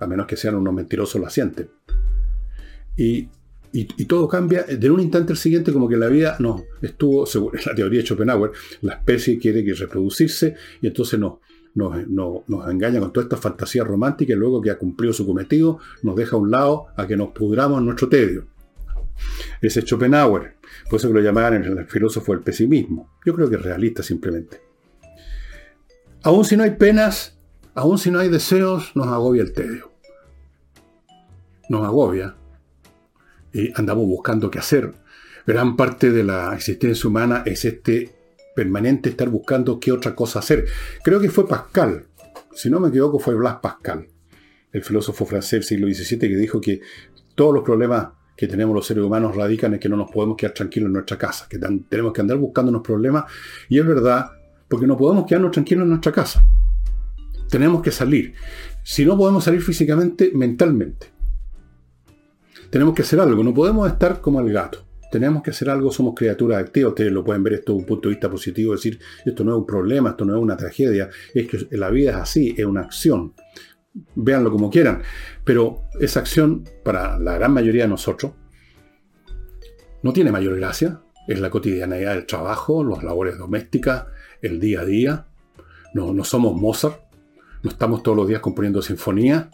[0.00, 1.70] a menos que sean unos mentirosos, la sienten.
[2.96, 3.28] Y,
[4.08, 7.74] todo cambia de un instante al siguiente, como que la vida no estuvo, según la
[7.74, 11.34] teoría de Schopenhauer, la especie quiere que reproducirse y entonces nos,
[11.74, 16.16] nos, engaña con toda esta fantasía romántica y luego que ha cumplido su cometido, nos
[16.16, 18.46] deja a un lado a que nos pudramos en nuestro tedio.
[19.60, 20.56] Ese es Schopenhauer,
[20.88, 23.10] por eso que lo llamaban el filósofo del pesimismo.
[23.24, 24.60] Yo creo que es realista simplemente.
[26.22, 27.38] Aún si no hay penas,
[27.74, 29.90] aún si no hay deseos, nos agobia el tedio
[31.70, 32.34] nos agobia
[33.52, 34.92] y andamos buscando qué hacer.
[35.46, 38.10] Gran parte de la existencia humana es este
[38.60, 40.66] permanente estar buscando qué otra cosa hacer.
[41.02, 42.04] Creo que fue Pascal,
[42.54, 44.06] si no me equivoco fue Blas Pascal,
[44.70, 46.82] el filósofo francés del siglo XVII, que dijo que
[47.34, 50.52] todos los problemas que tenemos los seres humanos radican en que no nos podemos quedar
[50.52, 53.24] tranquilos en nuestra casa, que tenemos que andar buscando unos problemas,
[53.70, 54.30] y es verdad,
[54.68, 56.44] porque no podemos quedarnos tranquilos en nuestra casa.
[57.48, 58.34] Tenemos que salir.
[58.82, 61.08] Si no podemos salir físicamente, mentalmente
[62.68, 64.84] tenemos que hacer algo, no podemos estar como el gato.
[65.10, 68.08] Tenemos que hacer algo, somos criaturas activas, ustedes lo pueden ver esto desde un punto
[68.08, 71.48] de vista positivo, decir, esto no es un problema, esto no es una tragedia, es
[71.48, 73.34] que la vida es así, es una acción.
[74.14, 75.02] Véanlo como quieran,
[75.44, 78.32] pero esa acción, para la gran mayoría de nosotros,
[80.02, 84.06] no tiene mayor gracia, es la cotidianidad del trabajo, las labores domésticas,
[84.42, 85.26] el día a día.
[85.94, 87.00] No, no somos Mozart,
[87.62, 89.48] no estamos todos los días componiendo sinfonías,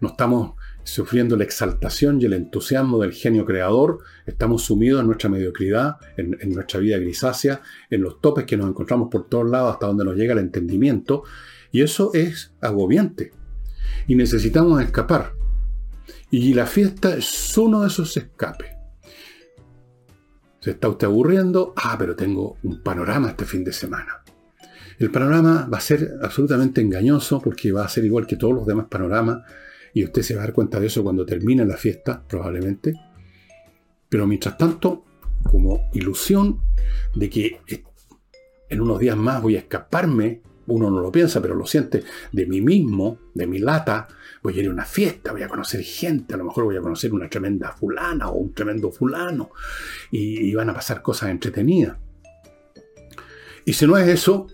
[0.00, 0.54] no estamos
[0.90, 6.36] sufriendo la exaltación y el entusiasmo del genio creador, estamos sumidos en nuestra mediocridad, en,
[6.52, 10.16] nuestra vida grisácea, en los topes que nos encontramos por todos lados hasta donde nos
[10.16, 11.22] llega el entendimiento,
[11.70, 13.32] y eso es agobiante.
[14.08, 15.32] Y necesitamos escapar.
[16.30, 18.70] Y la fiesta es uno de esos escapes.
[20.60, 24.22] Se está usted aburriendo, ah, pero tengo un panorama este fin de semana.
[24.98, 28.66] El panorama va a ser absolutamente engañoso porque va a ser igual que todos los
[28.66, 29.42] demás panoramas
[29.92, 32.94] y usted se va a dar cuenta de eso cuando termine la fiesta, probablemente.
[34.08, 35.04] Pero mientras tanto,
[35.42, 36.60] como ilusión
[37.14, 37.60] de que
[38.68, 42.46] en unos días más voy a escaparme, uno no lo piensa, pero lo siente, de
[42.46, 44.06] mí mismo, de mi lata,
[44.42, 46.80] voy a ir a una fiesta, voy a conocer gente, a lo mejor voy a
[46.80, 49.50] conocer una tremenda fulana o un tremendo fulano,
[50.12, 51.96] y, y van a pasar cosas entretenidas.
[53.64, 54.46] Y si no es eso,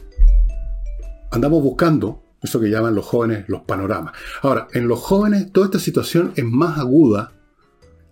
[1.30, 4.12] andamos buscando eso que llaman los jóvenes los panoramas.
[4.42, 7.32] Ahora, en los jóvenes toda esta situación es más aguda,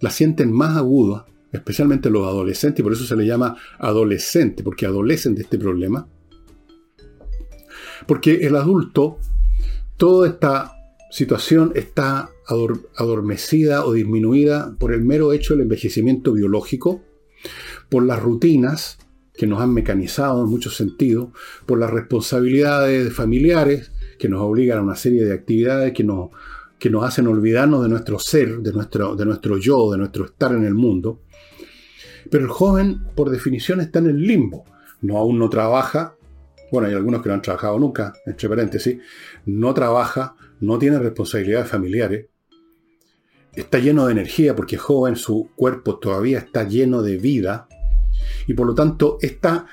[0.00, 4.86] la sienten más aguda, especialmente los adolescentes, y por eso se le llama adolescente, porque
[4.86, 6.08] adolecen de este problema.
[8.06, 9.18] Porque el adulto,
[9.96, 10.72] toda esta
[11.10, 12.30] situación está
[12.96, 17.02] adormecida o disminuida por el mero hecho del envejecimiento biológico,
[17.88, 18.98] por las rutinas
[19.34, 21.28] que nos han mecanizado en muchos sentidos,
[21.66, 26.30] por las responsabilidades familiares, que nos obligan a una serie de actividades que nos,
[26.78, 30.52] que nos hacen olvidarnos de nuestro ser, de nuestro, de nuestro yo, de nuestro estar
[30.52, 31.20] en el mundo.
[32.30, 34.64] Pero el joven, por definición, está en el limbo.
[35.00, 36.16] No, aún no trabaja.
[36.70, 38.98] Bueno, hay algunos que no han trabajado nunca, entre paréntesis.
[39.46, 42.26] No trabaja, no tiene responsabilidades familiares.
[43.54, 47.68] Está lleno de energía porque joven, su cuerpo todavía está lleno de vida.
[48.46, 49.66] Y por lo tanto, esta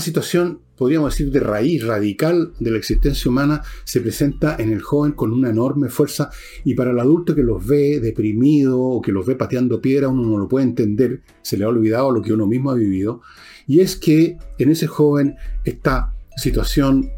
[0.00, 5.12] situación podríamos decir, de raíz radical de la existencia humana, se presenta en el joven
[5.12, 6.30] con una enorme fuerza
[6.64, 10.22] y para el adulto que los ve deprimido o que los ve pateando piedra, uno
[10.28, 13.22] no lo puede entender, se le ha olvidado lo que uno mismo ha vivido,
[13.66, 17.10] y es que en ese joven esta situación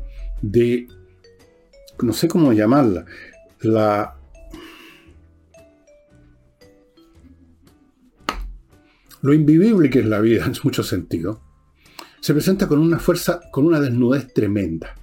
[0.42, 0.86] de
[2.02, 3.04] no sé cómo llamarla,
[3.60, 4.14] la...
[9.22, 11.38] Lo invivible que es la vida en muchos sentidos,
[12.26, 14.96] se presenta con una fuerza, con una desnudez tremenda.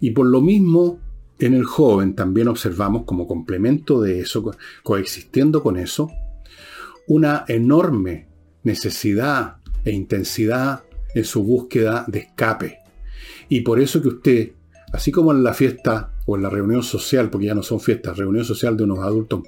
[0.00, 0.98] Y por lo mismo,
[1.38, 4.50] en el joven también observamos como complemento de eso,
[4.82, 6.10] coexistiendo con eso,
[7.06, 8.26] una enorme
[8.64, 10.82] necesidad e intensidad
[11.14, 12.78] en su búsqueda de escape.
[13.48, 14.52] Y por eso que usted,
[14.92, 18.16] así como en la fiesta o en la reunión social, porque ya no son fiestas,
[18.16, 19.42] reunión social de unos adultos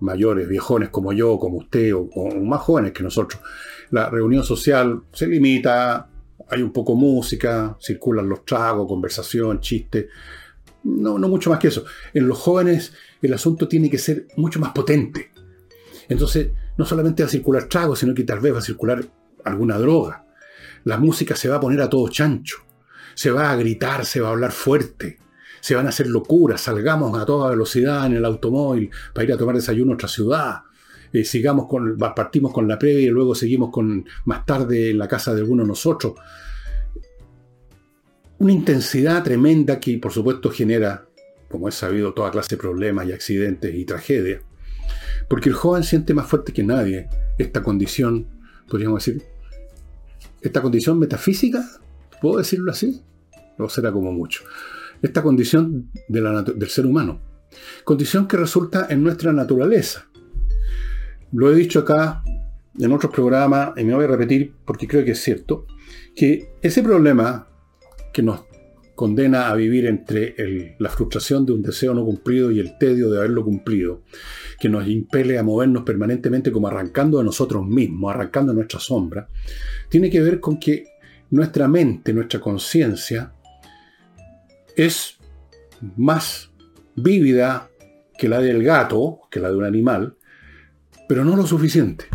[0.00, 3.42] mayores, viejones como yo, como usted, o, más jóvenes que nosotros,
[3.90, 6.08] la reunión social se limita,
[6.48, 10.08] hay un poco música, circulan los tragos, conversación, chiste,
[10.84, 11.84] no, no mucho más que eso.
[12.12, 12.92] En los jóvenes
[13.22, 15.30] el asunto tiene que ser mucho más potente.
[16.08, 19.04] Entonces, no solamente va a circular tragos, sino que tal vez va a circular
[19.44, 20.26] alguna droga.
[20.84, 22.58] La música se va a poner a todo chancho.
[23.14, 25.18] Se va a gritar, se va a hablar fuerte.
[25.60, 26.60] Se van a hacer locuras.
[26.60, 30.62] Salgamos a toda velocidad en el automóvil para ir a tomar desayuno a otra ciudad.
[31.14, 35.06] Eh, sigamos con, partimos con la previa y luego seguimos con más tarde en la
[35.06, 36.14] casa de alguno de nosotros.
[38.38, 41.06] Una intensidad tremenda que por supuesto genera,
[41.48, 44.42] como es sabido, toda clase de problemas y accidentes y tragedias.
[45.28, 48.26] Porque el joven siente más fuerte que nadie esta condición,
[48.68, 49.22] podríamos decir,
[50.42, 51.64] esta condición metafísica,
[52.20, 53.02] ¿puedo decirlo así?
[53.56, 54.42] No será como mucho.
[55.00, 57.20] Esta condición del ser humano.
[57.84, 60.08] Condición que resulta en nuestra naturaleza.
[61.32, 62.22] Lo he dicho acá
[62.78, 65.66] en otros programas y me voy a repetir porque creo que es cierto,
[66.14, 67.48] que ese problema
[68.12, 68.44] que nos
[68.94, 73.18] condena a vivir entre la frustración de un deseo no cumplido y el tedio de
[73.18, 74.02] haberlo cumplido,
[74.60, 79.28] que nos impele a movernos permanentemente como arrancando de nosotros mismos, arrancando de nuestra sombra,
[79.88, 80.84] tiene que ver con que
[81.30, 83.32] nuestra mente, nuestra conciencia,
[84.76, 85.18] es
[85.96, 86.50] más
[86.94, 87.68] vívida
[88.16, 90.16] que la del gato, que la de un animal,
[91.08, 92.06] pero no lo suficiente.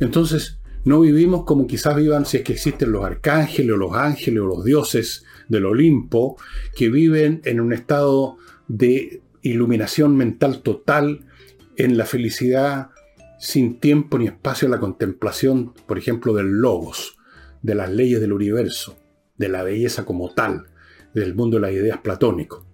[0.00, 4.42] Entonces, no vivimos como quizás vivan si es que existen los arcángeles o los ángeles
[4.42, 6.36] o los dioses del Olimpo,
[6.76, 8.36] que viven en un estado
[8.68, 11.26] de iluminación mental total,
[11.76, 12.90] en la felicidad
[13.38, 17.16] sin tiempo ni espacio a la contemplación, por ejemplo, del logos,
[17.62, 18.96] de las leyes del universo,
[19.36, 20.66] de la belleza como tal,
[21.14, 22.64] del mundo de las ideas platónico.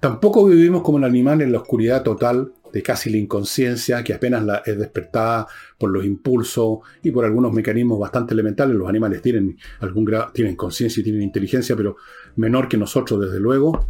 [0.00, 4.44] Tampoco vivimos como un animal en la oscuridad total de casi la inconsciencia que apenas
[4.66, 5.46] es despertada
[5.78, 8.76] por los impulsos y por algunos mecanismos bastante elementales.
[8.76, 11.96] Los animales tienen, algún tienen conciencia y tienen inteligencia, pero
[12.36, 13.86] menor que nosotros, desde luego.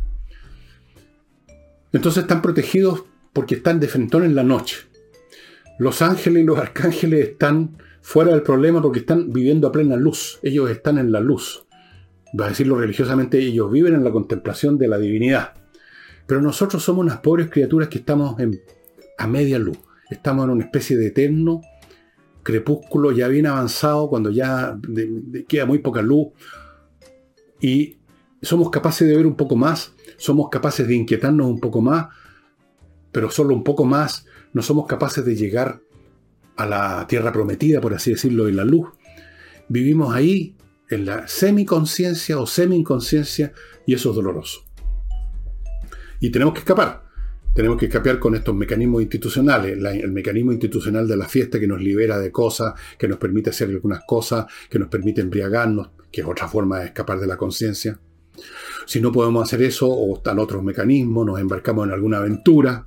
[1.92, 4.76] Entonces están protegidos porque están de frentón en la noche.
[5.80, 10.38] Los ángeles y los arcángeles están fuera del problema porque están viviendo a plena luz.
[10.44, 11.66] Ellos están en la luz.
[12.38, 15.54] Va a decirlo religiosamente, ellos viven en la contemplación de la divinidad.
[16.26, 18.60] Pero nosotros somos unas pobres criaturas que estamos en
[19.18, 19.78] a media luz.
[20.10, 21.62] Estamos en una especie de eterno
[22.46, 24.78] crepúsculo ya bien avanzado, cuando ya
[25.48, 26.28] queda muy poca luz.
[27.60, 27.96] Y
[28.40, 32.06] somos capaces de ver un poco más, somos capaces de inquietarnos un poco más,
[33.10, 35.80] pero solo un poco más no somos capaces de llegar
[36.56, 38.90] a la tierra prometida, por así decirlo, en la luz.
[39.68, 40.54] Vivimos ahí
[40.88, 43.52] en la semiconciencia o semi-inconsciencia
[43.86, 44.60] y eso es doloroso.
[46.20, 47.05] Y tenemos que escapar
[47.56, 51.80] tenemos que escapar con estos mecanismos institucionales, el mecanismo institucional de la fiesta que nos
[51.80, 56.26] libera de cosas, que nos permite hacer algunas cosas, que nos permite embriagarnos, que es
[56.26, 57.98] otra forma de escapar de la conciencia.
[58.84, 62.86] Si no podemos hacer eso, o están otros mecanismos, nos embarcamos en alguna aventura,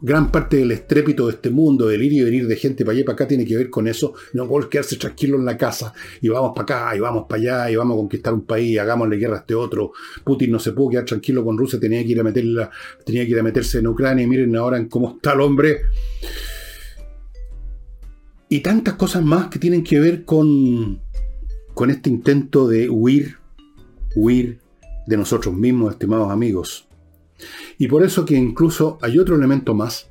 [0.00, 3.00] gran parte del estrépito de este mundo, del ir y venir de gente para allá
[3.00, 4.14] y para acá, tiene que ver con eso.
[4.32, 7.70] No podemos quedarse tranquilo en la casa y vamos para acá y vamos para allá
[7.70, 9.92] y vamos a conquistar un país, hagámosle guerra a este otro.
[10.24, 12.70] Putin no se pudo quedar tranquilo con Rusia, tenía que ir a, meterla,
[13.04, 15.82] tenía que ir a meterse en Ucrania y miren ahora en cómo está el hombre.
[18.48, 21.00] Y tantas cosas más que tienen que ver con,
[21.74, 23.36] con este intento de huir,
[24.14, 24.60] huir
[25.06, 26.86] de nosotros mismos, estimados amigos.
[27.78, 30.08] Y por eso que incluso hay otro elemento más,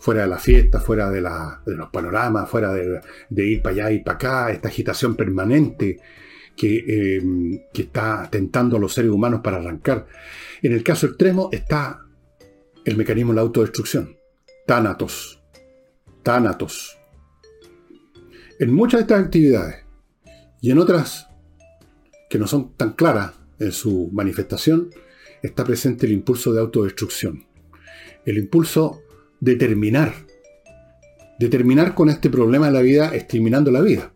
[0.00, 4.14] fuera de la fiesta, fuera de, los panoramas, fuera de, ir para allá y para
[4.14, 5.98] acá, esta agitación permanente
[6.54, 10.06] que, em, que está tentando a los seres humanos para arrancar.
[10.62, 12.06] En el caso extremo está
[12.84, 14.16] el mecanismo de la autodestrucción,
[14.64, 15.42] tánatos,
[16.22, 16.96] tánatos.
[18.60, 19.84] En muchas de estas actividades
[20.60, 21.28] y en otras
[22.30, 24.90] que no son tan claras en su manifestación,
[25.42, 27.46] está presente el impulso de autodestrucción.
[28.24, 29.02] El impulso
[29.40, 30.14] de terminar.
[31.38, 34.12] De terminar con este problema de la vida exterminando la vida.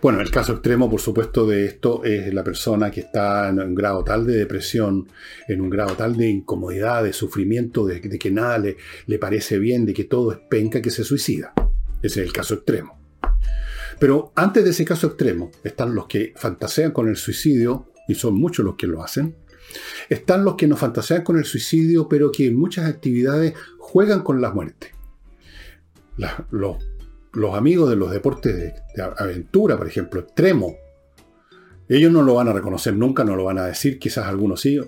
[0.00, 3.74] Bueno, el caso extremo, por supuesto, de esto es la persona que está en un
[3.74, 5.06] grado tal de depresión,
[5.48, 8.76] en un grado tal de incomodidad, de sufrimiento, de, que nada le,
[9.06, 11.52] le, parece bien, de que todo es penca, que se suicida.
[12.02, 12.98] Ese es el caso extremo.
[13.98, 18.34] Pero antes de ese caso extremo están los que fantasean con el suicidio, y son
[18.34, 19.34] muchos los que lo hacen.
[20.08, 24.40] Están los que no fantasean con el suicidio, pero que en muchas actividades juegan con
[24.40, 24.92] la muerte.
[27.32, 30.74] los amigos de los deportes de, aventura, por ejemplo, extremo,
[31.88, 34.80] ellos no lo van a reconocer nunca, no lo van a decir, quizás algunos sí,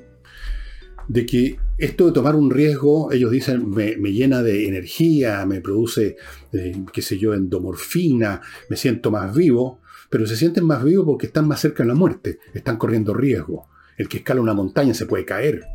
[1.08, 6.16] de que esto de tomar un riesgo, ellos dicen, me, llena de energía, me produce,
[6.52, 9.80] eh, qué sé yo, endomorfina, me siento más vivo,
[10.10, 13.68] pero se sienten más vivos porque están más cerca de la muerte, están corriendo riesgo.
[13.98, 15.66] El que escala una montaña se puede caer.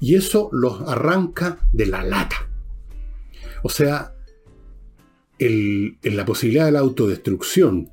[0.00, 2.48] Y eso los arranca de la lata.
[3.62, 4.14] O sea,
[5.38, 7.90] la posibilidad de la autodestrucción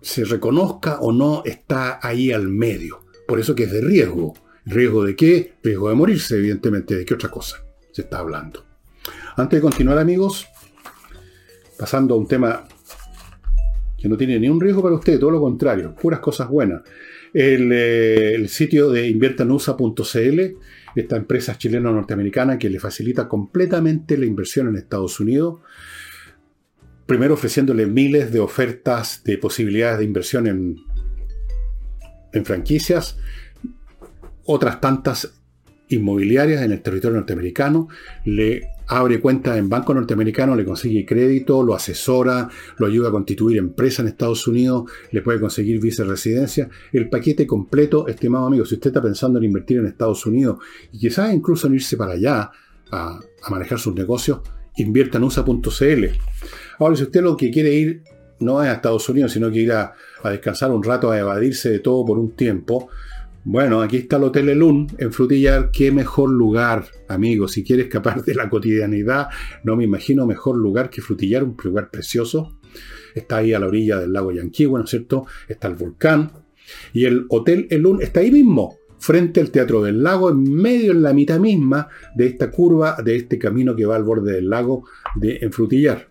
[0.00, 3.04] se reconozca o no está ahí al medio.
[3.26, 4.34] Por eso que es de riesgo.
[4.66, 5.54] ¿Riesgo de qué?
[5.62, 6.96] Riesgo de morirse, evidentemente.
[6.96, 8.64] ¿De qué otra cosa se está hablando?
[9.36, 10.46] Antes de continuar, amigos,
[11.78, 12.64] pasando a un tema
[13.98, 16.82] que no tiene ni un riesgo para usted, todo lo contrario, puras cosas buenas.
[17.34, 20.40] El, eh, el sitio de inviertanusa.cl,
[20.96, 25.60] esta empresa chileno-norteamericana que le facilita completamente la inversión en Estados Unidos,
[27.04, 30.76] primero ofreciéndole miles de ofertas de posibilidades de inversión en,
[32.32, 33.18] en franquicias,
[34.46, 35.42] otras tantas
[35.88, 37.88] inmobiliarias en el territorio norteamericano,
[38.24, 43.58] le abre cuenta en banco norteamericano, le consigue crédito, lo asesora, lo ayuda a constituir
[43.58, 46.68] empresa en Estados Unidos, le puede conseguir visa residencia.
[46.92, 50.58] El paquete completo, estimado amigo, si usted está pensando en invertir en Estados Unidos
[50.92, 52.50] y quizás incluso en irse para allá
[52.90, 54.40] a, a manejar sus negocios,
[54.76, 56.04] invierta en USA.cl.
[56.78, 58.02] Ahora, si usted lo que quiere ir
[58.40, 61.78] no es a Estados Unidos, sino que ir a, descansar un rato, a evadirse de
[61.80, 62.88] todo por un tiempo,
[63.44, 65.70] bueno, aquí está el Hotel Elun en Frutillar.
[65.70, 67.46] Qué mejor lugar, amigo.
[67.46, 69.28] Si quiere escapar de la cotidianidad,
[69.64, 72.58] no me imagino mejor lugar que Frutillar, un lugar precioso.
[73.14, 75.26] Está ahí a la orilla del lago Yanquihue, ¿no es cierto?
[75.46, 76.32] Está el volcán.
[76.94, 81.02] Y el Hotel Elun está ahí mismo, frente al Teatro del Lago, en medio, en
[81.02, 84.84] la mitad misma de esta curva, de este camino que va al borde del lago
[85.14, 86.08] de Enfrutillar.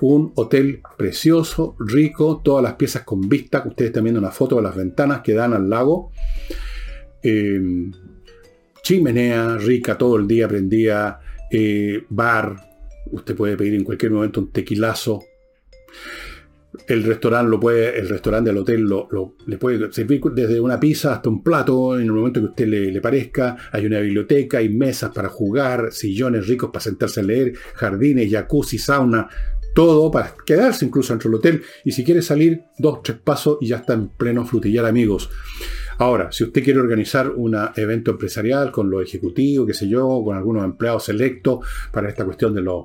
[0.00, 3.62] Un hotel precioso, rico, todas las piezas con vista.
[3.64, 6.10] Ustedes están viendo una foto de las ventanas que dan al lago.
[7.22, 7.92] Em,
[8.82, 11.18] chimenea rica todo el día, prendía.
[11.50, 12.56] Eh, bar.
[13.10, 15.22] Usted puede pedir en cualquier momento un tequilazo
[16.88, 21.12] el restaurante lo puede, el restaurante del hotel lo, le puede servir desde una pizza
[21.14, 23.56] hasta un plato en el momento que usted le, parezca.
[23.72, 28.78] Hay una biblioteca, hay mesas para jugar, sillones ricos para sentarse a leer, jardines, jacuzzi,
[28.78, 29.28] sauna,
[29.74, 31.62] todo para quedarse incluso dentro del hotel.
[31.84, 35.30] Y si quiere salir, dos, tres pasos y ya está en pleno frutillar, amigos.
[35.98, 40.36] Ahora, si usted quiere organizar un evento empresarial con los ejecutivos, qué sé yo, con
[40.36, 42.84] algunos empleados selectos para esta cuestión de los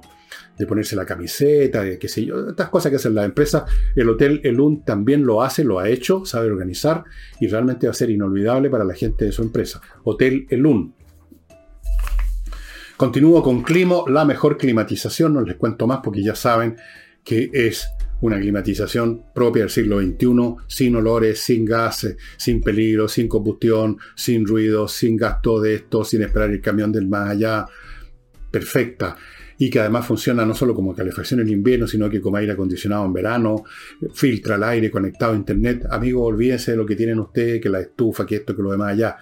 [0.58, 3.64] de ponerse la camiseta, de qué sé yo, estas cosas que hacen las empresas.
[3.96, 7.04] El Hotel Elun también lo hace, lo ha hecho, sabe organizar
[7.40, 9.82] y realmente va a ser inolvidable para la gente de su empresa.
[10.04, 10.96] Hotel Elun.
[12.98, 16.78] Continúo con Climo, la mejor climatización, no les cuento más porque ya saben
[17.28, 17.90] que es
[18.22, 24.48] una climatización propia del siglo XXI, sin olores, sin gases, sin peligro, sin combustión, sin
[24.48, 27.66] ruido, sin gasto de esto, sin esperar el camión del más allá.
[28.50, 29.18] Perfecta
[29.58, 33.06] y que además funciona no solo como calefacción en invierno, sino que como aire acondicionado
[33.06, 33.66] en verano,
[34.14, 35.86] filtra el aire conectado a internet.
[35.90, 38.94] Amigo, olvídense de lo que tienen ustedes, que la estufa, que esto, que lo demás
[38.94, 39.18] allá.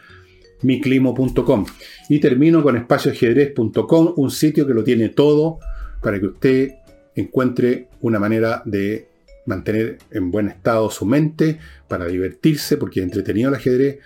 [0.62, 1.66] miclimo.com.
[2.10, 5.58] Y termino con espacioajedrez.com, un sitio que lo tiene todo
[6.04, 6.70] para que usted
[7.16, 9.10] encuentre una manera de
[9.46, 14.00] mantener en buen estado su mente, para divertirse, porque es entretenido el ajedrez,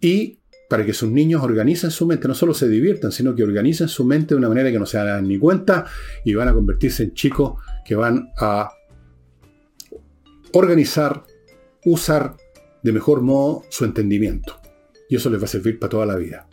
[0.00, 0.38] y
[0.68, 4.04] para que sus niños organicen su mente, no solo se diviertan, sino que organicen su
[4.04, 5.86] mente de una manera que no se dan ni cuenta
[6.24, 8.70] y van a convertirse en chicos que van a
[10.52, 11.22] organizar,
[11.84, 12.36] usar
[12.82, 14.60] de mejor modo su entendimiento.
[15.08, 16.48] Y eso les va a servir para toda la vida.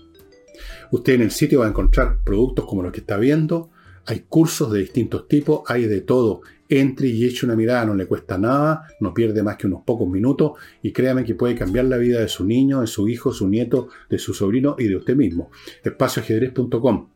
[0.91, 3.71] Usted en el sitio va a encontrar productos como los que está viendo,
[4.05, 8.05] hay cursos de distintos tipos, hay de todo entre y eche una mirada, no le
[8.05, 11.97] cuesta nada, no pierde más que unos pocos minutos y créame que puede cambiar la
[11.97, 15.15] vida de su niño, de su hijo, su nieto, de su sobrino y de usted
[15.15, 15.51] mismo.
[15.83, 17.09] Espacioajedrez.com.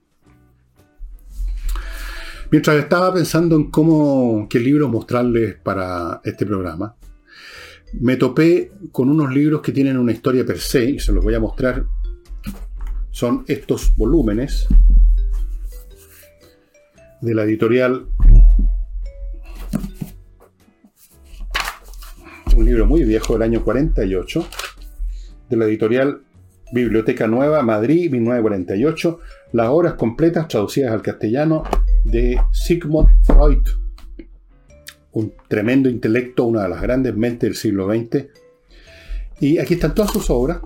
[2.52, 6.96] Mientras estaba pensando en cómo, qué libros mostrarles para este programa,
[8.00, 11.34] me topé con unos libros que tienen una historia per se y se los voy
[11.34, 11.86] a mostrar.
[13.12, 14.68] Son estos volúmenes
[17.22, 18.07] de la editorial
[22.57, 24.47] un libro muy viejo del año 48,
[25.49, 26.24] de la editorial
[26.74, 29.20] Biblioteca Nueva, Madrid, 1948,
[29.53, 31.63] las obras completas traducidas al castellano
[32.03, 33.63] de Sigmund Freud,
[35.11, 38.26] un tremendo intelecto, una de las grandes mentes del siglo XX.
[39.39, 40.59] Y aquí están todas sus obras,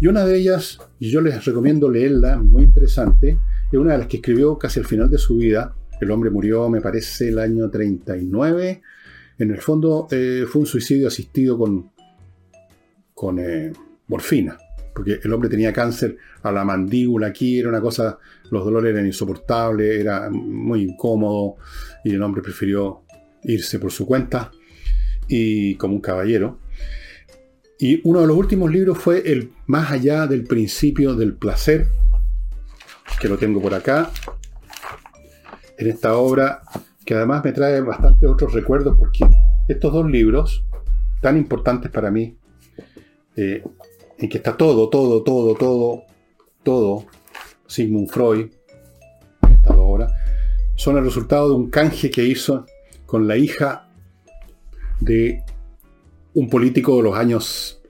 [0.00, 3.38] y una de ellas, y yo les recomiendo leerla, muy interesante,
[3.70, 5.74] es una de las que escribió casi al final de su vida.
[6.00, 8.82] El hombre murió, me parece, el año 39.
[9.38, 11.90] En el fondo eh, fue un suicidio asistido con,
[13.14, 13.72] con eh,
[14.08, 14.58] morfina,
[14.94, 18.18] porque el hombre tenía cáncer a la mandíbula aquí, era una cosa,
[18.50, 21.56] los dolores eran insoportables, era muy incómodo,
[22.04, 23.02] y el hombre prefirió
[23.44, 24.50] irse por su cuenta
[25.28, 26.58] y como un caballero.
[27.78, 31.86] Y uno de los últimos libros fue el Más allá del principio del placer,
[33.20, 34.10] que lo tengo por acá,
[35.78, 36.62] en esta obra,
[37.04, 39.24] que además me trae bastantes otros recuerdos, porque
[39.68, 40.64] estos dos libros,
[41.22, 42.36] tan importantes para mí,
[43.36, 43.62] eh,
[44.18, 46.02] en que está todo, todo, todo, todo,
[46.64, 47.06] todo,
[47.66, 48.50] Sigmund Freud,
[49.42, 50.12] estas dos obras,
[50.76, 52.66] son el resultado de un canje que hizo
[53.06, 53.88] con la hija
[55.00, 55.42] de
[56.34, 57.80] un político de los años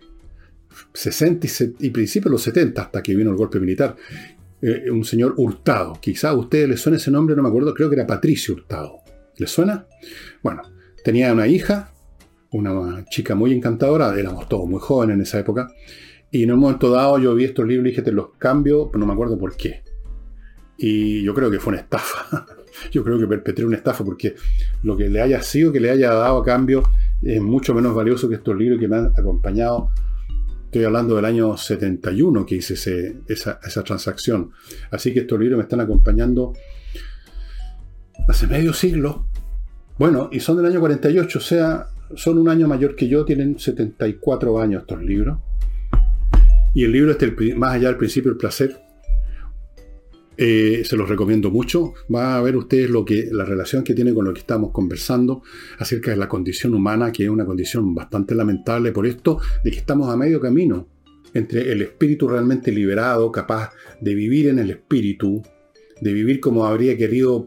[0.93, 1.47] 60
[1.80, 3.97] y, principios de los 70, hasta que vino el golpe militar,
[4.61, 5.99] eh, un señor Hurtado.
[6.01, 9.01] Quizá a ustedes les suene ese nombre, no me acuerdo, creo que era Patricio Hurtado.
[9.37, 9.87] ¿Les suena?
[10.43, 10.63] Bueno,
[11.05, 11.93] tenía una hija,
[12.51, 15.69] una chica muy encantadora, éramos todos muy jóvenes en esa época,
[16.31, 19.01] y en un momento dado yo vi estos libros y dije, te los cambio, pero
[19.01, 19.83] no me acuerdo por qué.
[20.77, 22.47] Y yo creo que fue una estafa.
[22.93, 24.35] yo creo que perpetré una estafa porque
[24.83, 26.83] lo que le haya sido, que le haya dado a cambio,
[27.23, 29.91] es mucho menos valioso que estos libros que me han acompañado.
[30.69, 34.51] Estoy hablando del año 71 que hice esa, transacción.
[34.91, 36.53] Así que estos libros me están acompañando
[38.29, 39.25] hace medio siglo.
[39.99, 43.59] Bueno, y son del año 48, o sea, son un año mayor que yo, tienen
[43.59, 45.39] 74 años estos libros.
[46.75, 48.79] Y el libro, este, más allá del principio del placer,
[50.41, 51.95] eh, se los recomiendo mucho.
[52.14, 55.43] Va a ver ustedes lo que, la relación que tiene con lo que estamos conversando
[55.78, 59.78] acerca de la condición humana, que es una condición bastante lamentable por esto, de que
[59.78, 60.86] estamos a medio camino
[61.34, 65.43] entre el espíritu realmente liberado, capaz de vivir en el espíritu,
[66.01, 67.47] de vivir como habría querido,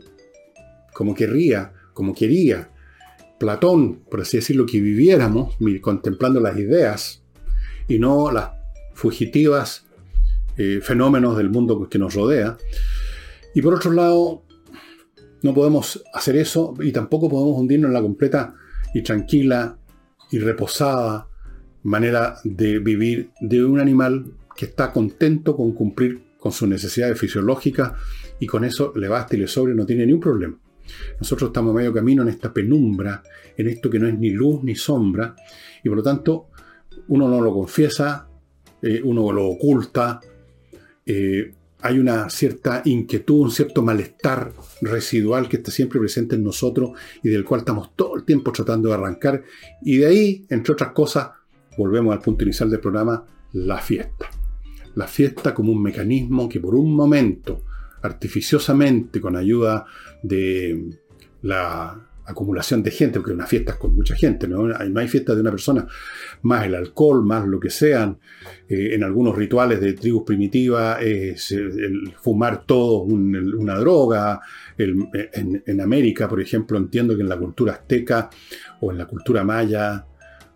[0.94, 2.70] como querría, como quería
[3.40, 7.24] Platón, por así decirlo, que viviéramos contemplando las ideas
[7.88, 8.52] y no las
[8.94, 9.88] fugitivas
[10.58, 12.58] eh, fenómenos del mundo que nos rodea.
[13.54, 14.44] Y por otro lado,
[15.42, 18.54] no podemos hacer eso y tampoco podemos hundirnos en la completa
[18.94, 19.78] y tranquila
[20.32, 21.28] y reposada
[21.84, 27.94] manera de vivir de un animal que está contento con cumplir con sus necesidades fisiológicas
[28.40, 30.58] y con eso le basta y le sobra y no tiene ni un problema.
[31.20, 33.22] Nosotros estamos medio camino en esta penumbra,
[33.56, 35.36] en esto que no es ni luz ni sombra,
[35.84, 36.48] y por lo tanto
[37.08, 38.28] uno no lo confiesa,
[38.82, 40.20] eh, uno lo oculta,
[41.14, 46.92] eh, hay una cierta inquietud, un cierto malestar residual que está siempre presente en nosotros
[47.22, 49.44] y del cual estamos todo el tiempo tratando de arrancar.
[49.82, 51.32] Y de ahí, entre otras cosas,
[51.78, 54.30] volvemos al punto inicial del programa, la fiesta.
[54.96, 57.64] La fiesta como un mecanismo que por un momento,
[58.04, 59.86] artificiosamente, con ayuda
[60.24, 60.98] de
[61.42, 64.68] la acumulación de gente, porque una fiesta es con mucha gente, ¿no?
[64.68, 65.88] no hay fiesta de una persona,
[66.44, 68.20] más el alcohol, más lo que sean,
[68.68, 74.42] eh, en algunos rituales de tribus primitivas, es el fumar todo una droga,
[74.78, 78.30] en, América, por ejemplo, entiendo que en la cultura azteca
[78.80, 80.06] o en la cultura maya,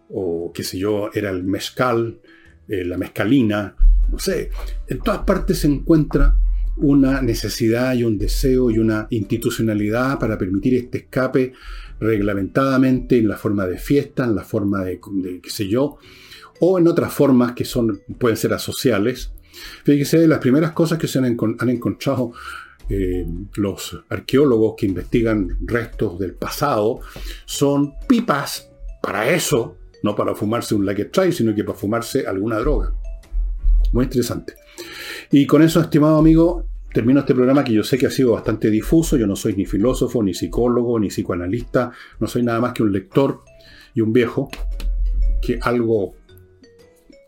[0.09, 2.19] o qué sé yo, era el mezcal,
[2.67, 3.75] eh, la mezcalina,
[4.11, 4.49] no sé,
[4.87, 6.37] en todas partes se encuentra
[6.77, 11.53] una necesidad y un deseo y una institucionalidad para permitir este escape
[11.99, 14.99] reglamentadamente en la forma de fiesta, en la forma de,
[15.41, 15.97] qué sé yo,
[16.59, 19.31] o en otras formas que son, pueden ser asociales.
[19.83, 22.33] Fíjese, las primeras cosas que se han, encontrado
[22.89, 26.99] eh, los arqueólogos que investigan restos del pasado
[27.45, 28.69] son pipas
[29.01, 32.93] para eso, no para fumarse un Lucky Strike, sino que para fumarse alguna droga.
[33.95, 34.55] Muy interesante.
[35.31, 38.69] Y con eso, estimado amigo, termino este programa que yo sé que ha sido bastante
[38.69, 39.15] difuso.
[39.15, 41.93] Yo no soy ni filósofo, ni psicólogo, ni psicoanalista.
[42.19, 43.43] No soy nada más que un lector
[43.93, 44.49] y un viejo
[45.41, 46.13] que algo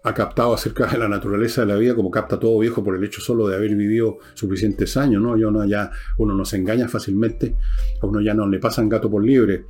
[0.08, 3.04] ha captado acerca de la naturaleza de la vida, como capta todo viejo por el
[3.04, 5.38] hecho solo de haber vivido suficientes años, ¿no?
[5.38, 7.56] Yo no, ya uno no se engaña fácilmente,
[8.02, 9.66] a uno ya no le pasan gato por libre.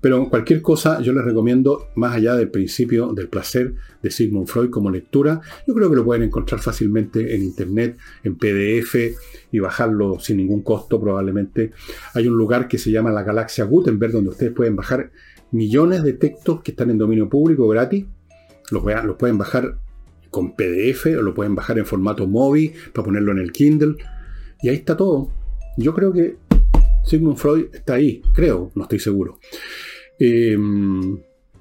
[0.00, 4.70] Pero cualquier cosa yo les recomiendo, más allá del principio del placer de Sigmund Freud
[4.70, 8.96] como lectura, yo creo que lo pueden encontrar fácilmente en internet, en PDF
[9.52, 11.72] y bajarlo sin ningún costo probablemente.
[12.14, 15.10] Hay un lugar que se llama la Galaxia Gutenberg, donde ustedes pueden bajar
[15.52, 18.06] millones de textos que están en dominio público gratis.
[18.70, 18.82] Los,
[19.16, 19.78] pueden bajar
[20.30, 23.96] con PDF o lo pueden bajar en formato móvil para ponerlo en el Kindle.
[24.62, 25.30] Y ahí está todo.
[25.76, 26.36] Yo creo que
[27.04, 29.38] Sigmund Freud está ahí, creo, no estoy seguro.
[30.18, 31.18] Em,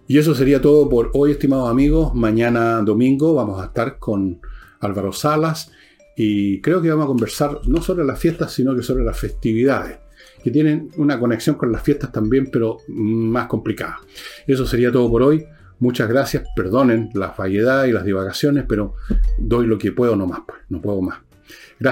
[0.07, 2.13] y eso sería todo por hoy, estimados amigos.
[2.13, 4.41] Mañana domingo vamos a estar con
[4.81, 5.71] Álvaro Salas
[6.15, 9.99] y creo que vamos a conversar no sobre las fiestas, sino que sobre las festividades,
[10.43, 13.99] que tienen una conexión con las fiestas también, pero más complicada.
[14.45, 15.45] Eso sería todo por hoy.
[15.79, 18.95] Muchas gracias, perdonen la falledad y las divagaciones, pero
[19.37, 21.19] doy lo que puedo nomás, pues, no puedo más.
[21.79, 21.87] Gracias.